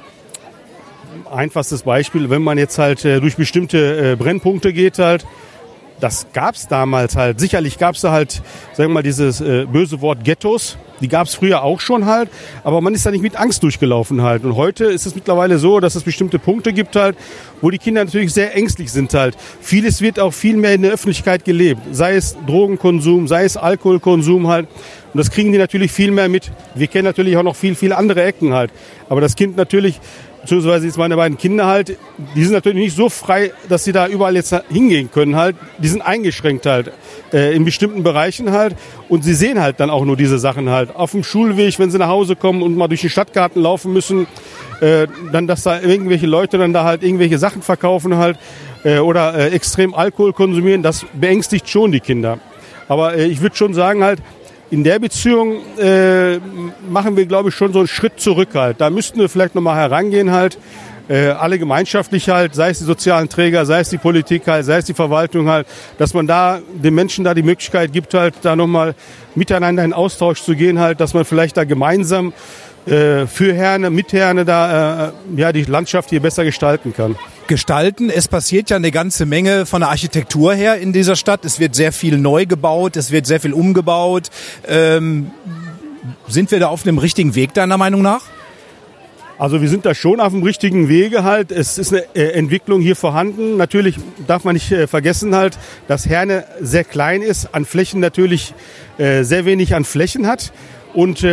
einfachstes 1.31 1.83
Beispiel, 1.83 2.31
wenn 2.31 2.43
man 2.43 2.57
jetzt 2.57 2.79
halt 2.79 3.05
äh, 3.05 3.21
durch 3.21 3.37
bestimmte 3.37 4.13
äh, 4.13 4.17
Brennpunkte 4.17 4.73
geht 4.73 4.99
halt, 4.99 5.27
das 6.05 6.27
gab's 6.35 6.69
damals 6.69 7.17
halt. 7.17 7.41
Sicherlich 7.41 7.79
gab's 7.79 8.03
da 8.03 8.13
halt, 8.13 8.43
sagen 8.75 8.91
wir 8.91 8.95
mal, 8.95 9.03
dieses 9.03 9.41
äh, 9.41 9.65
böse 9.65 10.03
Wort 10.03 10.23
Ghettos. 10.23 10.77
Die 11.01 11.09
gab's 11.09 11.35
früher 11.35 11.63
auch 11.63 11.81
schon 11.81 12.05
halt, 12.05 12.29
aber 12.63 12.81
man 12.83 12.95
ist 12.95 13.05
da 13.05 13.11
nicht 13.11 13.23
mit 13.23 13.37
Angst 13.37 13.63
durchgelaufen 13.63 14.21
halt. 14.21 14.45
Und 14.45 14.55
heute 14.55 14.85
ist 14.85 15.07
es 15.07 15.15
mittlerweile 15.15 15.59
so, 15.59 15.81
dass 15.81 15.95
es 15.95 16.03
bestimmte 16.03 16.39
Punkte 16.39 16.75
gibt 16.75 16.95
halt, 16.95 17.17
wo 17.63 17.71
die 17.71 17.79
Kinder 17.79 18.05
natürlich 18.05 18.35
sehr 18.35 18.55
ängstlich 18.55 18.93
sind 18.93 19.15
halt. 19.15 19.35
Vieles 19.63 20.03
wird 20.03 20.21
auch 20.21 20.33
viel 20.33 20.57
mehr 20.57 20.75
in 20.75 20.83
der 20.83 20.93
Öffentlichkeit 20.93 21.47
gelebt. 21.47 21.81
Sei 21.91 22.15
es 22.17 22.37
Drogenkonsum, 22.47 23.27
sei 23.27 23.45
es 23.45 23.57
Alkoholkonsum 23.57 24.49
halt. 24.49 24.69
Und 25.15 25.19
das 25.19 25.31
kriegen 25.31 25.53
die 25.53 25.59
natürlich 25.59 25.91
viel 25.91 26.11
mehr 26.11 26.29
mit. 26.29 26.53
Wir 26.75 26.87
kennen 26.87 27.07
natürlich 27.07 27.37
auch 27.39 27.43
noch 27.43 27.57
viel, 27.57 27.75
viel 27.75 27.95
andere 27.95 28.23
Ecken 28.23 28.53
halt. 28.53 28.71
Aber 29.09 29.23
das 29.23 29.37
Kind 29.37 29.57
natürlich 29.57 30.01
beziehungsweise 30.45 30.85
jetzt 30.85 30.99
meine 30.99 31.17
beiden 31.17 31.39
Kinder 31.39 31.67
halt, 31.67 31.97
die 32.37 32.45
sind 32.45 32.53
natürlich 32.53 32.79
nicht 32.79 32.97
so 32.97 33.09
frei, 33.09 33.51
dass 33.71 33.85
sie 33.85 33.93
da 33.93 34.07
überall 34.07 34.35
jetzt 34.35 34.55
hingehen 34.71 35.11
können 35.11 35.37
halt. 35.37 35.57
Die 35.79 35.89
sind 35.89 36.03
eingeschränkt 36.03 36.67
halt 36.67 36.93
äh, 37.33 37.57
in 37.57 37.65
bestimmten 37.65 38.03
Bereichen 38.03 38.53
halt 38.53 38.77
und 39.09 39.25
sie 39.25 39.33
sehen 39.33 39.59
halt 39.59 39.81
dann 39.81 39.89
auch 39.89 40.05
nur 40.05 40.19
diese 40.19 40.39
Sachen 40.39 40.69
halt. 40.69 40.95
Auf 40.95 41.13
dem 41.13 41.25
Schulweg, 41.25 41.79
wenn 41.79 41.91
sie 41.91 41.99
nach 41.99 42.09
Hause 42.09 42.37
kommen 42.37 42.61
und 42.61 42.77
mal 42.77 42.89
durch 42.89 43.01
den 43.01 43.09
Stadtgarten 43.09 43.63
laufen 43.63 43.95
müssen, 43.95 44.27
äh, 44.81 45.07
dann, 45.33 45.47
dass 45.47 45.63
da 45.63 45.81
irgendwelche 45.81 46.27
Leute 46.27 46.59
dann 46.59 46.75
da 46.75 46.85
halt 46.85 47.03
irgendwelche 47.03 47.39
Sachen 47.39 47.63
verkaufen 47.63 48.19
halt 48.19 48.37
äh, 48.85 48.99
oder 48.99 49.35
äh, 49.35 49.49
extrem 49.49 49.95
Alkohol 49.95 50.35
konsumieren, 50.35 50.83
das 50.83 51.07
beängstigt 51.15 51.71
schon 51.71 51.91
die 51.91 52.01
Kinder. 52.01 52.39
Aber 52.87 53.17
äh, 53.17 53.25
ich 53.25 53.41
würde 53.41 53.57
schon 53.57 53.73
sagen 53.73 54.05
halt, 54.05 54.21
in 54.75 54.83
der 54.83 54.99
Beziehung 54.99 55.61
äh, 55.79 56.39
machen 56.91 57.17
wir, 57.17 57.27
glaube 57.27 57.51
ich, 57.51 57.55
schon 57.55 57.73
so 57.73 57.79
einen 57.79 57.87
Schritt 57.87 58.19
zurück 58.19 58.49
halt. 58.55 58.81
Da 58.81 58.91
müssten 58.91 59.21
wir 59.21 59.29
vielleicht 59.29 59.55
nochmal 59.55 59.77
herangehen 59.77 60.33
halt, 60.33 60.59
äh, 61.09 61.29
alle 61.29 61.61
gemeinschaftlich 61.61 62.29
halt, 62.29 62.57
sei 62.57 62.71
es 62.71 62.79
die 62.79 62.85
sozialen 62.85 63.29
Träger, 63.29 63.67
sei 63.67 63.79
es 63.81 63.91
die 63.91 63.99
Politik 63.99 64.49
halt, 64.49 64.65
sei 64.65 64.79
es 64.79 64.87
die 64.87 64.95
Verwaltung 64.95 65.49
halt, 65.49 65.69
dass 65.97 66.13
man 66.13 66.27
da 66.27 66.59
den 66.73 66.93
Menschen 66.93 67.23
da 67.25 67.35
die 67.35 67.45
Möglichkeit 67.45 67.93
gibt 67.93 68.15
halt, 68.15 68.35
da 68.43 68.57
nochmal 68.57 68.97
miteinander 69.37 69.85
in 69.85 69.93
Austausch 69.93 70.43
zu 70.43 70.57
gehen 70.57 70.81
halt, 70.81 70.99
dass 70.99 71.15
man 71.15 71.25
vielleicht 71.25 71.57
da 71.57 71.63
gemeinsam 71.63 72.33
äh, 72.87 73.27
für 73.27 73.55
Herne, 73.55 73.91
mit 73.91 74.13
Herne 74.13 74.45
da 74.45 75.09
äh, 75.09 75.13
ja 75.37 75.53
die 75.53 75.65
Landschaft 75.65 76.11
hier 76.11 76.21
besser 76.21 76.45
gestalten 76.45 76.93
kann 76.95 77.17
gestalten. 77.47 78.11
Es 78.11 78.29
passiert 78.29 78.71
ja 78.71 78.77
eine 78.77 78.91
ganze 78.91 79.27
Menge 79.27 79.67
von 79.67 79.81
der 79.81 79.91
Architektur 79.91 80.55
her 80.55 80.79
in 80.79 80.93
dieser 80.93 81.17
Stadt. 81.17 81.45
Es 81.45 81.61
wird 81.61 81.75
sehr 81.75 81.93
viel 81.93 82.19
neu 82.19 82.47
gebaut, 82.47 82.97
es 82.97 83.11
wird 83.11 83.27
sehr 83.27 83.41
viel 83.41 83.53
umgebaut. 83.53 84.31
Ähm, 84.67 85.31
sind 86.29 86.51
wir 86.51 86.61
da 86.61 86.69
auf 86.69 86.83
dem 86.83 86.99
richtigen 86.99 87.35
Weg 87.35 87.55
deiner 87.55 87.79
Meinung 87.79 88.03
nach? 88.03 88.23
Also 89.37 89.61
wir 89.61 89.69
sind 89.69 89.85
da 89.85 89.95
schon 89.95 90.21
auf 90.21 90.33
dem 90.33 90.43
richtigen 90.43 90.89
Wege 90.89 91.25
halt. 91.25 91.51
Es 91.51 91.77
ist 91.77 91.93
eine 91.93 92.05
äh, 92.15 92.33
Entwicklung 92.33 92.81
hier 92.81 92.95
vorhanden. 92.95 93.57
Natürlich 93.57 93.97
darf 94.27 94.45
man 94.45 94.55
nicht 94.55 94.71
äh, 94.71 94.87
vergessen 94.87 95.35
halt, 95.35 95.59
dass 95.89 96.07
Herne 96.07 96.45
sehr 96.61 96.85
klein 96.85 97.21
ist, 97.21 97.53
an 97.53 97.65
Flächen 97.65 98.01
natürlich 98.01 98.55
äh, 98.97 99.25
sehr 99.25 99.45
wenig 99.45 99.75
an 99.75 99.85
Flächen 99.85 100.27
hat. 100.27 100.53
Und 100.93 101.25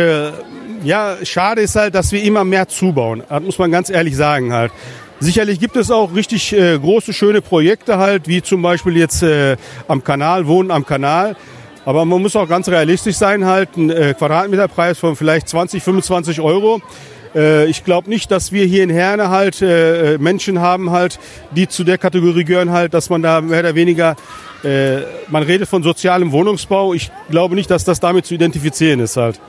ja, 0.84 1.16
schade 1.22 1.60
ist 1.62 1.76
halt, 1.76 1.94
dass 1.94 2.12
wir 2.12 2.22
immer 2.22 2.44
mehr 2.44 2.68
zubauen. 2.68 3.22
Das 3.28 3.42
muss 3.42 3.58
man 3.58 3.70
ganz 3.70 3.90
ehrlich 3.90 4.16
sagen 4.16 4.52
halt. 4.52 4.72
Sicherlich 5.20 5.60
gibt 5.60 5.76
es 5.76 5.90
auch 5.90 6.14
richtig 6.14 6.52
äh, 6.52 6.78
große, 6.78 7.12
schöne 7.12 7.42
Projekte 7.42 7.98
halt, 7.98 8.26
wie 8.26 8.42
zum 8.42 8.60
Beispiel 8.60 8.96
jetzt 8.96 9.22
äh, 9.22 9.56
am 9.86 10.02
Kanal, 10.02 10.48
Wohnen 10.48 10.72
am 10.72 10.84
Kanal. 10.84 11.36
Aber 11.84 12.04
man 12.04 12.22
muss 12.22 12.34
auch 12.34 12.48
ganz 12.48 12.68
realistisch 12.68 13.16
sein, 13.16 13.44
halt 13.44 13.76
ein 13.76 13.90
äh, 13.90 14.14
Quadratmeterpreis 14.18 14.98
von 14.98 15.14
vielleicht 15.14 15.48
20, 15.48 15.82
25 15.82 16.40
Euro. 16.40 16.80
Äh, 17.34 17.66
ich 17.66 17.84
glaube 17.84 18.08
nicht, 18.08 18.30
dass 18.30 18.52
wir 18.52 18.64
hier 18.64 18.82
in 18.82 18.90
Herne 18.90 19.30
halt 19.30 19.62
äh, 19.62 20.18
Menschen 20.18 20.60
haben 20.60 20.90
halt, 20.90 21.18
die 21.52 21.68
zu 21.68 21.84
der 21.84 21.98
Kategorie 21.98 22.44
gehören 22.44 22.72
halt, 22.72 22.94
dass 22.94 23.10
man 23.10 23.22
da 23.22 23.40
mehr 23.40 23.60
oder 23.60 23.74
weniger, 23.74 24.16
äh, 24.64 24.98
man 25.28 25.42
redet 25.42 25.68
von 25.68 25.82
sozialem 25.82 26.32
Wohnungsbau. 26.32 26.94
Ich 26.94 27.10
glaube 27.30 27.54
nicht, 27.54 27.70
dass 27.70 27.84
das 27.84 28.00
damit 28.00 28.26
zu 28.26 28.34
identifizieren 28.34 29.00
ist 29.00 29.16
halt. 29.16 29.40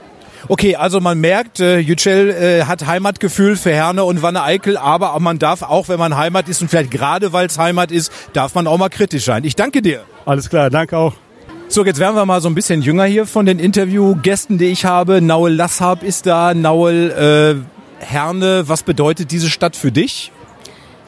Okay, 0.48 0.76
also 0.76 1.00
man 1.00 1.20
merkt, 1.20 1.60
äh, 1.60 1.80
Yücel 1.80 2.30
äh, 2.30 2.64
hat 2.66 2.86
Heimatgefühl 2.86 3.56
für 3.56 3.72
Herne 3.72 4.04
und 4.04 4.22
Wanne 4.22 4.44
Eickel, 4.44 4.78
aber 4.78 5.18
man 5.20 5.40
darf 5.40 5.62
auch, 5.62 5.88
wenn 5.88 6.00
man 6.00 6.18
Heimat 6.18 6.50
ist 6.50 6.62
und 6.62 6.70
vielleicht 6.70 6.92
gerade 6.92 7.34
weil 7.34 7.48
es 7.48 7.58
Heimat 7.58 7.92
ist, 7.92 8.12
darf 8.34 8.56
man 8.56 8.68
auch 8.68 8.78
mal 8.78 8.90
kritisch 8.90 9.26
sein. 9.26 9.44
Ich 9.44 9.56
danke 9.56 9.82
dir. 9.82 10.04
Alles 10.26 10.50
klar, 10.50 10.70
danke 10.70 10.98
auch. 10.98 11.14
So, 11.70 11.86
jetzt 11.86 12.00
werden 12.00 12.16
wir 12.16 12.26
mal 12.26 12.42
so 12.42 12.50
ein 12.50 12.56
bisschen 12.56 12.82
jünger 12.82 13.06
hier 13.06 13.26
von 13.26 13.46
den 13.46 13.58
Interviewgästen, 13.58 14.58
die 14.58 14.66
ich 14.66 14.86
habe. 14.86 15.22
Nauel 15.22 15.56
Lassab 15.56 16.04
ist 16.04 16.26
da, 16.26 16.54
Nauel 16.54 17.66
äh, 18.00 18.04
Herne. 18.06 18.64
Was 18.68 18.84
bedeutet 18.84 19.32
diese 19.32 19.50
Stadt 19.50 19.76
für 19.76 19.92
dich? 19.92 20.32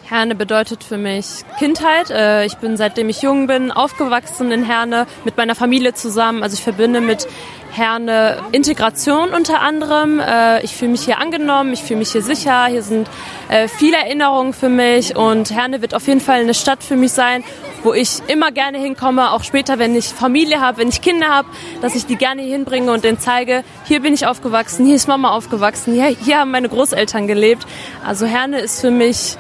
Herne 0.07 0.35
bedeutet 0.35 0.83
für 0.83 0.97
mich 0.97 1.25
Kindheit. 1.57 2.12
Äh, 2.12 2.45
ich 2.45 2.57
bin 2.57 2.77
seitdem 2.77 3.09
ich 3.09 3.24
jung 3.24 3.47
bin 3.47 3.71
aufgewachsen 3.71 4.51
in 4.51 4.63
Herne 4.63 5.07
mit 5.24 5.35
meiner 5.35 5.55
Familie 5.55 5.95
zusammen. 5.95 6.43
Also 6.43 6.53
ich 6.53 6.62
verbinde 6.62 7.01
mit 7.01 7.27
Herne 7.71 8.38
Integration 8.51 9.29
unter 9.29 9.62
anderem. 9.62 10.19
Äh, 10.19 10.63
ich 10.63 10.75
fühle 10.75 10.91
mich 10.91 11.05
hier 11.05 11.17
angenommen, 11.17 11.74
ich 11.74 11.81
fühle 11.81 12.00
mich 12.00 12.12
hier 12.12 12.21
sicher. 12.21 12.67
Hier 12.67 12.83
sind 12.83 13.09
äh, 13.50 13.67
viele 13.67 13.97
Erinnerungen 13.97 14.53
für 14.53 14.69
mich 14.69 15.15
und 15.15 15.50
Herne 15.50 15.81
wird 15.81 15.95
auf 15.95 16.07
jeden 16.07 16.21
Fall 16.21 16.41
eine 16.41 16.53
Stadt 16.53 16.83
für 16.83 16.95
mich 16.95 17.12
sein, 17.12 17.43
wo 17.81 17.93
ich 17.93 18.19
immer 18.27 18.51
gerne 18.51 18.77
hinkomme, 18.77 19.31
auch 19.31 19.43
später, 19.43 19.79
wenn 19.79 19.95
ich 19.95 20.05
Familie 20.05 20.62
habe, 20.62 20.77
wenn 20.77 20.89
ich 20.89 21.01
Kinder 21.01 21.29
habe, 21.29 21.47
dass 21.81 21.95
ich 21.95 22.05
die 22.05 22.15
gerne 22.15 22.43
hier 22.43 22.53
hinbringe 22.53 22.91
und 22.91 23.03
denen 23.03 23.19
zeige, 23.19 23.63
hier 23.85 24.01
bin 24.01 24.13
ich 24.13 24.27
aufgewachsen, 24.27 24.85
hier 24.85 24.95
ist 24.95 25.07
Mama 25.07 25.31
aufgewachsen, 25.31 25.93
hier, 25.93 26.05
hier 26.05 26.39
haben 26.39 26.51
meine 26.51 26.69
Großeltern 26.69 27.25
gelebt. 27.25 27.65
Also 28.05 28.27
Herne 28.27 28.59
ist 28.59 28.81
für 28.81 28.91
mich 28.91 29.38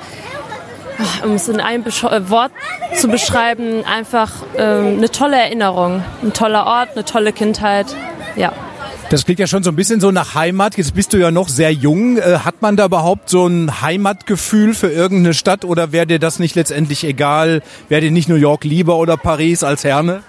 um 1.23 1.33
es 1.33 1.47
in 1.47 1.59
einem 1.59 1.83
äh, 1.85 2.29
Wort 2.29 2.51
zu 2.95 3.07
beschreiben, 3.07 3.83
einfach 3.85 4.31
ähm, 4.57 4.97
eine 4.97 5.09
tolle 5.09 5.37
Erinnerung, 5.37 6.03
ein 6.23 6.33
toller 6.33 6.65
Ort, 6.65 6.89
eine 6.95 7.05
tolle 7.05 7.33
Kindheit. 7.33 7.87
Ja. 8.35 8.53
Das 9.09 9.23
klingt 9.23 9.39
ja 9.39 9.45
schon 9.45 9.61
so 9.61 9.69
ein 9.69 9.75
bisschen 9.75 10.01
so 10.01 10.09
nach 10.09 10.33
Heimat. 10.33 10.77
Jetzt 10.77 10.95
bist 10.95 11.13
du 11.13 11.17
ja 11.17 11.29
noch 11.29 11.47
sehr 11.47 11.71
jung. 11.71 12.17
Äh, 12.17 12.39
hat 12.39 12.61
man 12.61 12.75
da 12.75 12.85
überhaupt 12.85 13.29
so 13.29 13.45
ein 13.45 13.81
Heimatgefühl 13.81 14.73
für 14.73 14.89
irgendeine 14.89 15.33
Stadt 15.33 15.63
oder 15.63 15.91
wäre 15.91 16.07
dir 16.07 16.19
das 16.19 16.39
nicht 16.39 16.55
letztendlich 16.55 17.03
egal? 17.03 17.61
Wäre 17.87 18.01
dir 18.01 18.11
nicht 18.11 18.29
New 18.29 18.35
York 18.35 18.63
lieber 18.63 18.97
oder 18.97 19.15
Paris 19.15 19.63
als 19.63 19.83
Herne? 19.83 20.23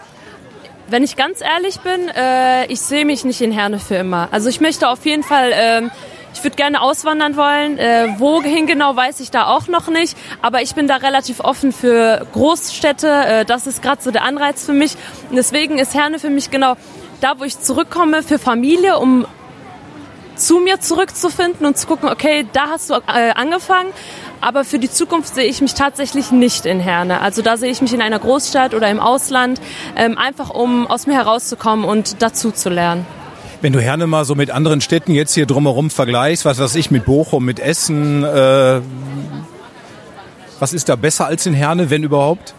Wenn 0.89 1.03
ich 1.03 1.17
ganz 1.17 1.41
ehrlich 1.41 1.81
bin, 1.81 2.09
äh, 2.15 2.67
ich 2.67 2.81
sehe 2.81 3.05
mich 3.05 3.25
nicht 3.25 3.41
in 3.41 3.51
Herne 3.51 3.79
für 3.79 3.97
immer. 3.97 4.29
Also 4.31 4.49
ich 4.49 4.61
möchte 4.61 4.89
auf 4.89 5.05
jeden 5.05 5.25
Fall 5.25 5.51
ähm, 5.53 5.91
ich 6.37 6.45
würde 6.45 6.57
gerne 6.57 6.83
auswandern 6.83 7.35
wollen. 7.37 7.79
Äh, 7.79 8.15
wohin 8.19 8.67
genau 8.67 8.95
weiß 8.95 9.21
ich 9.21 9.31
da 9.31 9.47
auch 9.47 9.69
noch 9.69 9.89
nicht. 9.89 10.17
Aber 10.43 10.61
ich 10.61 10.75
bin 10.75 10.87
da 10.87 10.97
relativ 10.97 11.41
offen 11.41 11.73
für 11.73 12.27
Großstädte. 12.33 13.09
Äh, 13.09 13.45
das 13.47 13.67
ist 13.67 13.81
gerade 13.83 14.03
so 14.03 14.11
der 14.11 14.23
Anreiz 14.23 14.65
für 14.65 14.75
mich. 14.75 14.97
Und 15.31 15.37
deswegen 15.37 15.79
ist 15.79 15.95
Herne 15.95 16.19
für 16.19 16.29
mich 16.29 16.51
genau 16.51 16.77
da, 17.23 17.39
wo 17.39 17.45
ich 17.45 17.59
zurückkomme 17.59 18.23
für 18.23 18.39
Familie, 18.39 18.99
um 18.99 19.27
zu 20.35 20.59
mir 20.59 20.79
zurückzufinden 20.79 21.65
und 21.65 21.79
zu 21.79 21.87
gucken, 21.87 22.11
okay, 22.11 22.47
da 22.53 22.69
hast 22.69 22.91
du 22.91 22.95
äh, 22.95 23.31
angefangen. 23.35 23.91
Aber 24.43 24.65
für 24.65 24.79
die 24.79 24.91
Zukunft 24.91 25.35
sehe 25.35 25.47
ich 25.47 25.63
mich 25.63 25.73
tatsächlich 25.73 26.33
nicht 26.33 26.67
in 26.67 26.81
Herne. 26.81 27.23
Also 27.23 27.41
da 27.41 27.57
sehe 27.57 27.71
ich 27.71 27.81
mich 27.81 27.95
in 27.95 28.03
einer 28.03 28.19
Großstadt 28.19 28.75
oder 28.75 28.91
im 28.91 29.01
Ausland, 29.01 29.59
ähm, 29.97 30.19
einfach 30.19 30.51
um 30.51 30.87
aus 30.87 31.07
mir 31.07 31.15
herauszukommen 31.15 31.87
und 31.87 32.21
dazu 32.21 32.51
zu 32.51 32.69
lernen. 32.69 33.07
Wenn 33.63 33.73
du 33.73 33.81
Herne 33.81 34.07
mal 34.07 34.25
so 34.25 34.35
mit 34.35 34.51
anderen 34.51 34.81
Städten 34.81 35.13
jetzt 35.13 35.35
hier 35.35 35.47
drumherum 35.47 35.91
vergleichst, 35.91 36.45
was 36.45 36.59
weiß 36.59 36.75
ich, 36.75 36.91
mit 36.91 37.05
Bochum, 37.05 37.45
mit 37.45 37.59
Essen, 37.59 38.23
äh, 38.23 38.81
was 40.59 40.73
ist 40.73 40.89
da 40.89 40.97
besser 40.97 41.27
als 41.27 41.47
in 41.47 41.55
Herne, 41.55 41.91
wenn 41.91 42.03
überhaupt? 42.03 42.55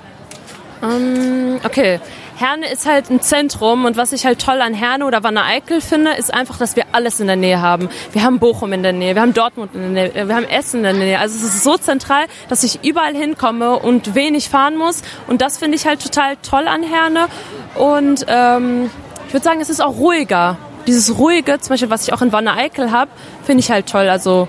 Um, 0.82 0.90
ähm, 0.90 1.60
okay. 1.64 2.00
Herne 2.38 2.72
ist 2.72 2.86
halt 2.86 3.10
ein 3.10 3.20
Zentrum 3.20 3.86
und 3.86 3.98
was 3.98 4.12
ich 4.12 4.28
halt 4.28 4.40
toll 4.40 4.62
an 4.62 4.76
Herne 4.76 5.08
oder 5.08 5.24
Wanne 5.24 5.44
Eickel 5.44 5.82
finde, 5.82 6.12
ist 6.12 6.32
einfach, 6.32 6.60
dass 6.60 6.76
wir 6.76 6.84
alles 6.92 7.20
in 7.20 7.26
der 7.26 7.36
Nähe 7.36 7.62
haben. 7.62 7.90
Wir 8.14 8.22
haben 8.22 8.38
Bochum 8.38 8.74
in 8.74 8.84
der 8.84 8.94
Nähe, 8.94 9.16
wir 9.16 9.24
haben 9.24 9.34
Dortmund 9.34 9.72
in 9.74 9.96
der 9.96 10.10
Nähe, 10.10 10.28
wir 10.28 10.36
haben 10.36 10.46
Essen 10.46 10.78
in 10.78 10.84
der 10.84 10.94
Nähe. 10.94 11.20
Also 11.20 11.36
es 11.36 11.56
ist 11.56 11.64
so 11.64 11.78
zentral, 11.78 12.26
dass 12.48 12.62
ich 12.62 12.84
überall 12.84 13.16
hinkomme 13.16 13.80
und 13.80 14.14
wenig 14.14 14.50
fahren 14.50 14.78
muss 14.78 15.02
und 15.26 15.42
das 15.42 15.58
finde 15.58 15.78
ich 15.78 15.88
halt 15.88 16.04
total 16.04 16.38
toll 16.44 16.68
an 16.68 16.84
Herne 16.84 17.26
und 17.74 18.28
ähm, 18.28 18.92
ich 19.28 19.34
würde 19.34 19.44
sagen, 19.44 19.60
es 19.60 19.70
ist 19.70 19.82
auch 19.82 19.98
ruhiger 19.98 20.58
dieses 20.88 21.18
ruhige, 21.18 21.60
zum 21.60 21.70
Beispiel, 21.70 21.90
was 21.90 22.08
ich 22.08 22.14
auch 22.14 22.22
in 22.22 22.32
Wanne 22.32 22.54
Eickel 22.54 22.92
habe, 22.92 23.12
finde 23.44 23.60
ich 23.60 23.70
halt 23.70 23.88
toll. 23.88 24.10
Also, 24.10 24.48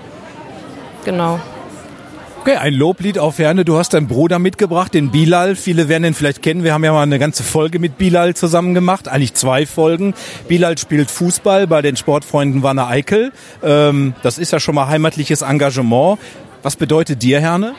genau. 1.05 1.39
Okay, 2.41 2.55
ein 2.55 2.73
Loblied 2.73 3.19
auf 3.19 3.37
Herne. 3.37 3.65
Du 3.65 3.77
hast 3.77 3.93
deinen 3.93 4.07
Bruder 4.07 4.39
mitgebracht, 4.39 4.93
den 4.93 5.11
Bilal. 5.11 5.57
Viele 5.57 5.89
werden 5.89 6.05
ihn 6.05 6.13
vielleicht 6.13 6.41
kennen. 6.41 6.63
Wir 6.63 6.73
haben 6.73 6.85
ja 6.85 6.93
mal 6.93 7.03
eine 7.03 7.19
ganze 7.19 7.43
Folge 7.43 7.79
mit 7.79 7.97
Bilal 7.97 8.33
zusammen 8.33 8.73
gemacht. 8.73 9.09
Eigentlich 9.09 9.33
zwei 9.33 9.65
Folgen. 9.65 10.13
Bilal 10.47 10.77
spielt 10.77 11.11
Fußball 11.11 11.67
bei 11.67 11.81
den 11.81 11.97
Sportfreunden 11.97 12.63
Wanne 12.63 12.87
Eickel. 12.87 13.33
Ähm, 13.61 14.13
das 14.23 14.37
ist 14.37 14.53
ja 14.53 14.61
schon 14.61 14.73
mal 14.73 14.87
heimatliches 14.87 15.41
Engagement. 15.41 16.17
Was 16.63 16.77
bedeutet 16.77 17.21
dir, 17.21 17.41
Herne? 17.41 17.75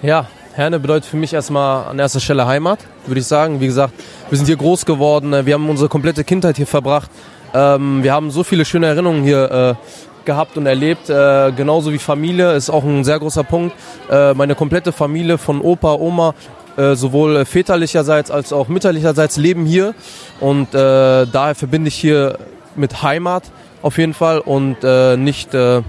Ja, 0.00 0.26
Herne 0.54 0.80
bedeutet 0.80 1.04
für 1.04 1.18
mich 1.18 1.34
erstmal 1.34 1.86
an 1.86 1.98
erster 1.98 2.20
Stelle 2.20 2.46
Heimat, 2.46 2.78
würde 3.04 3.20
ich 3.20 3.26
sagen. 3.26 3.60
Wie 3.60 3.66
gesagt, 3.66 3.92
wir 4.30 4.38
sind 4.38 4.46
hier 4.46 4.56
groß 4.56 4.86
geworden. 4.86 5.44
Wir 5.44 5.54
haben 5.54 5.68
unsere 5.68 5.90
komplette 5.90 6.24
Kindheit 6.24 6.56
hier 6.56 6.66
verbracht. 6.66 7.10
Ähm, 7.54 8.02
wir 8.02 8.12
haben 8.12 8.30
so 8.30 8.44
viele 8.44 8.64
schöne 8.64 8.86
Erinnerungen 8.86 9.22
hier 9.22 9.50
äh, 9.50 10.24
gehabt 10.24 10.56
und 10.56 10.66
erlebt. 10.66 11.10
Äh, 11.10 11.52
genauso 11.52 11.92
wie 11.92 11.98
Familie 11.98 12.52
ist 12.52 12.70
auch 12.70 12.84
ein 12.84 13.04
sehr 13.04 13.18
großer 13.18 13.44
Punkt. 13.44 13.74
Äh, 14.10 14.34
meine 14.34 14.54
komplette 14.54 14.92
Familie 14.92 15.38
von 15.38 15.60
Opa, 15.60 15.94
Oma, 15.94 16.34
äh, 16.76 16.94
sowohl 16.94 17.44
väterlicherseits 17.44 18.30
als 18.30 18.52
auch 18.52 18.68
mütterlicherseits 18.68 19.36
leben 19.36 19.66
hier. 19.66 19.94
Und 20.40 20.74
äh, 20.74 21.26
daher 21.26 21.54
verbinde 21.54 21.88
ich 21.88 21.96
hier 21.96 22.38
mit 22.76 23.02
Heimat 23.02 23.44
auf 23.82 23.98
jeden 23.98 24.14
Fall 24.14 24.38
und 24.38 24.76
äh, 24.84 25.16
nicht, 25.16 25.54
äh, 25.54 25.82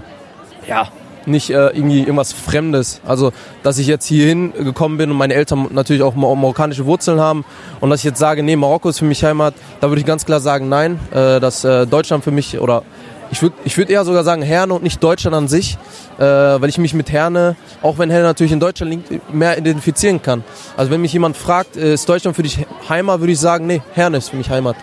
ja, 0.66 0.88
nicht 1.26 1.50
äh, 1.50 1.68
irgendwie 1.68 2.00
irgendwas 2.00 2.32
Fremdes. 2.32 3.00
Also, 3.06 3.32
dass 3.62 3.78
ich 3.78 3.86
jetzt 3.86 4.06
hierhin 4.06 4.52
gekommen 4.52 4.98
bin 4.98 5.10
und 5.10 5.16
meine 5.16 5.34
Eltern 5.34 5.68
natürlich 5.70 6.02
auch 6.02 6.14
mar 6.14 6.34
marokkanische 6.34 6.86
Wurzeln 6.86 7.20
haben 7.20 7.44
und 7.80 7.90
dass 7.90 8.00
ich 8.00 8.04
jetzt 8.04 8.18
sage, 8.18 8.42
nee, 8.42 8.56
Marokko 8.56 8.88
ist 8.88 8.98
für 8.98 9.04
mich 9.04 9.24
Heimat, 9.24 9.54
da 9.80 9.88
würde 9.88 10.00
ich 10.00 10.06
ganz 10.06 10.24
klar 10.24 10.40
sagen, 10.40 10.68
nein, 10.68 10.98
äh, 11.10 11.40
dass 11.40 11.64
äh, 11.64 11.86
Deutschland 11.86 12.24
für 12.24 12.30
mich 12.30 12.58
oder 12.58 12.82
ich 13.30 13.40
würde 13.40 13.56
ich 13.64 13.78
würd 13.78 13.88
eher 13.88 14.04
sogar 14.04 14.24
sagen 14.24 14.42
Herne 14.42 14.74
und 14.74 14.82
nicht 14.82 15.02
Deutschland 15.02 15.34
an 15.34 15.48
sich, 15.48 15.78
äh, 16.18 16.22
weil 16.22 16.68
ich 16.68 16.76
mich 16.76 16.92
mit 16.92 17.10
Herne, 17.10 17.56
auch 17.80 17.98
wenn 17.98 18.10
Herne 18.10 18.26
natürlich 18.26 18.52
in 18.52 18.60
Deutschland 18.60 18.92
liegt, 18.92 19.34
mehr 19.34 19.56
identifizieren 19.56 20.20
kann. 20.20 20.44
Also 20.76 20.90
wenn 20.90 21.00
mich 21.00 21.14
jemand 21.14 21.36
fragt, 21.36 21.76
äh, 21.76 21.94
ist 21.94 22.06
Deutschland 22.08 22.36
für 22.36 22.42
dich 22.42 22.66
Heimat, 22.88 23.20
würde 23.20 23.32
ich 23.32 23.40
sagen, 23.40 23.66
nee, 23.66 23.80
Herne 23.94 24.18
ist 24.18 24.28
für 24.28 24.36
mich 24.36 24.50
Heimat. 24.50 24.76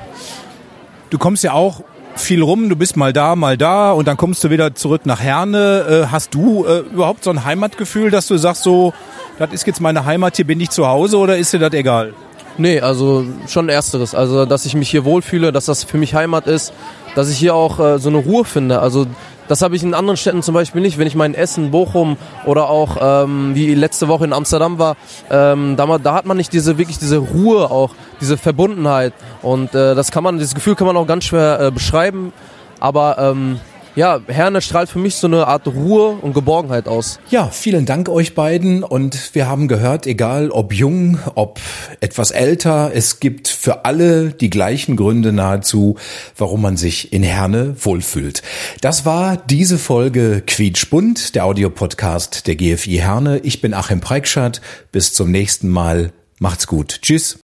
Du 1.12 1.18
kommst 1.18 1.44
ja 1.44 1.54
auch 1.54 1.84
viel 2.16 2.42
rum, 2.42 2.70
du 2.70 2.76
bist 2.76 2.98
mal 2.98 3.14
da, 3.14 3.36
mal 3.36 3.58
da 3.58 3.92
und 3.92 4.08
dann 4.08 4.18
kommst 4.18 4.44
du 4.44 4.50
wieder 4.50 4.76
zurück 4.76 5.06
nach 5.06 5.20
Herne. 5.20 6.06
Äh, 6.06 6.12
hast 6.12 6.34
du 6.34 6.66
äh, 6.66 6.80
überhaupt 6.80 7.24
so 7.24 7.30
ein 7.30 7.46
Heimatgefühl, 7.46 8.12
dass 8.12 8.28
du 8.28 8.38
sagst 8.38 8.64
so, 8.64 8.94
das 9.38 9.52
ist 9.54 9.66
jetzt 9.68 9.82
meine 9.82 10.06
Heimat, 10.06 10.36
hier 10.36 10.46
bin 10.46 10.60
ich 10.60 10.70
zu 10.70 10.88
Hause 10.88 11.18
oder 11.18 11.38
ist 11.38 11.54
dir 11.54 11.60
das 11.60 11.74
egal? 11.74 12.14
Nee, 12.58 12.82
also 12.82 13.26
schon 13.48 13.70
ersteres. 13.70 14.14
Also, 14.14 14.46
dass 14.46 14.66
ich 14.66 14.76
mich 14.76 14.90
hier 14.90 15.06
wohlfühle, 15.06 15.54
dass 15.54 15.66
das 15.66 15.86
für 15.86 15.98
mich 15.98 16.14
Heimat 16.14 16.46
ist, 16.46 16.74
dass 17.16 17.30
ich 17.30 17.38
hier 17.38 17.56
auch 17.56 17.80
äh, 17.80 18.00
so 18.00 18.10
eine 18.10 18.18
Ruhe 18.18 18.44
finde. 18.44 18.80
Also, 18.82 19.08
das 19.50 19.64
habe 19.64 19.76
ich 19.76 19.84
in 19.84 19.94
anderen 19.94 20.16
Städten 20.16 20.44
zum 20.44 20.54
Beispiel 20.54 20.80
nicht. 20.80 20.98
Wenn 21.00 21.08
ich 21.08 21.16
mal 21.16 21.26
in 21.26 21.34
Essen, 21.34 21.72
Bochum 21.72 22.18
oder 22.46 22.70
auch 22.70 22.98
ähm, 23.02 23.56
wie 23.56 23.74
letzte 23.74 24.08
Woche 24.08 24.24
in 24.24 24.32
Amsterdam 24.32 24.78
war, 24.78 24.96
ähm, 25.30 25.76
da, 25.76 25.98
da 25.98 26.14
hat 26.14 26.26
man 26.26 26.38
nicht 26.38 26.54
diese 26.54 26.78
wirklich 26.78 27.00
diese 27.00 27.18
Ruhe 27.18 27.72
auch, 27.72 27.92
diese 28.22 28.38
Verbundenheit. 28.38 29.14
Und 29.42 29.74
äh, 29.74 29.96
das 29.96 30.12
kann 30.12 30.24
man, 30.24 30.38
dieses 30.38 30.54
Gefühl 30.54 30.76
kann 30.76 30.86
man 30.86 30.96
auch 30.96 31.08
ganz 31.08 31.26
schwer 31.26 31.60
äh, 31.60 31.72
beschreiben. 31.72 32.32
Aber 32.80 33.18
ähm, 33.18 33.60
ja, 33.96 34.22
Herne 34.28 34.62
strahlt 34.62 34.90
für 34.90 35.00
mich 35.00 35.16
so 35.16 35.28
eine 35.28 35.48
Art 35.48 35.68
Ruhe 35.68 36.18
und 36.22 36.34
Geborgenheit 36.34 36.88
aus. 36.88 37.20
Ja, 37.30 37.48
vielen 37.48 37.86
Dank 37.86 38.10
euch 38.10 38.36
beiden 38.36 38.84
und 38.84 39.36
wir 39.36 39.48
haben 39.48 39.68
gehört, 39.68 40.08
egal 40.08 40.52
ob 40.52 40.74
jung, 40.74 41.20
ob 41.36 41.60
etwas 42.00 42.32
älter, 42.32 42.92
es 42.94 43.20
gibt 43.20 43.48
für 43.48 43.86
alle 43.86 44.30
die 44.30 44.50
gleichen 44.50 44.96
Gründe 44.96 45.34
nahezu, 45.34 45.98
warum 46.38 46.62
man 46.62 46.78
sich 46.78 47.14
in 47.14 47.24
Herne 47.24 47.76
wohlfühlt. 47.80 48.42
Das 48.82 49.06
war 49.06 49.38
diese 49.38 49.78
Folge 49.78 50.44
Quietschbunt, 50.46 51.36
der 51.36 51.46
Audiopodcast 51.46 52.48
der 52.48 52.56
GFI 52.56 52.98
Herne. 52.98 53.40
Ich 53.40 53.62
bin 53.62 53.74
Achim 53.74 54.00
Preikschat. 54.00 54.62
Bis 54.92 55.14
zum 55.14 55.32
nächsten 55.32 55.70
Mal. 55.70 56.12
Macht's 56.40 56.68
gut. 56.68 57.00
Tschüss. 57.02 57.40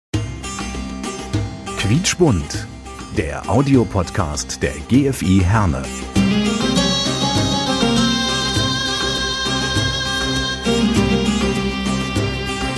Quietschbunt, 1.78 2.66
der 3.18 3.50
Audiopodcast 3.50 4.64
der 4.64 4.74
GFI 4.90 5.42
Herne. 5.46 5.84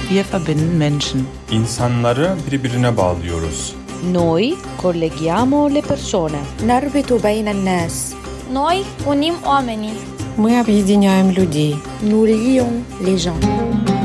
Wir 0.10 0.26
verbinden 0.34 0.76
Menschen. 0.78 1.22
İnsanları 1.52 2.36
birbirine 2.52 2.98
bağlıyoruz. 2.98 3.76
Noi 4.12 4.56
colleghiamo 4.82 5.74
le 5.74 5.82
persone. 5.82 6.40
Нарбиту 6.66 7.24
bene 7.24 7.66
нас. 7.66 8.14
Noi 8.54 8.84
unim 9.08 9.36
uomini. 9.46 9.92
Мы 10.38 10.60
объединяем 10.60 11.32
людей. 11.32 11.76
Nous 12.04 12.28
lions. 12.28 13.97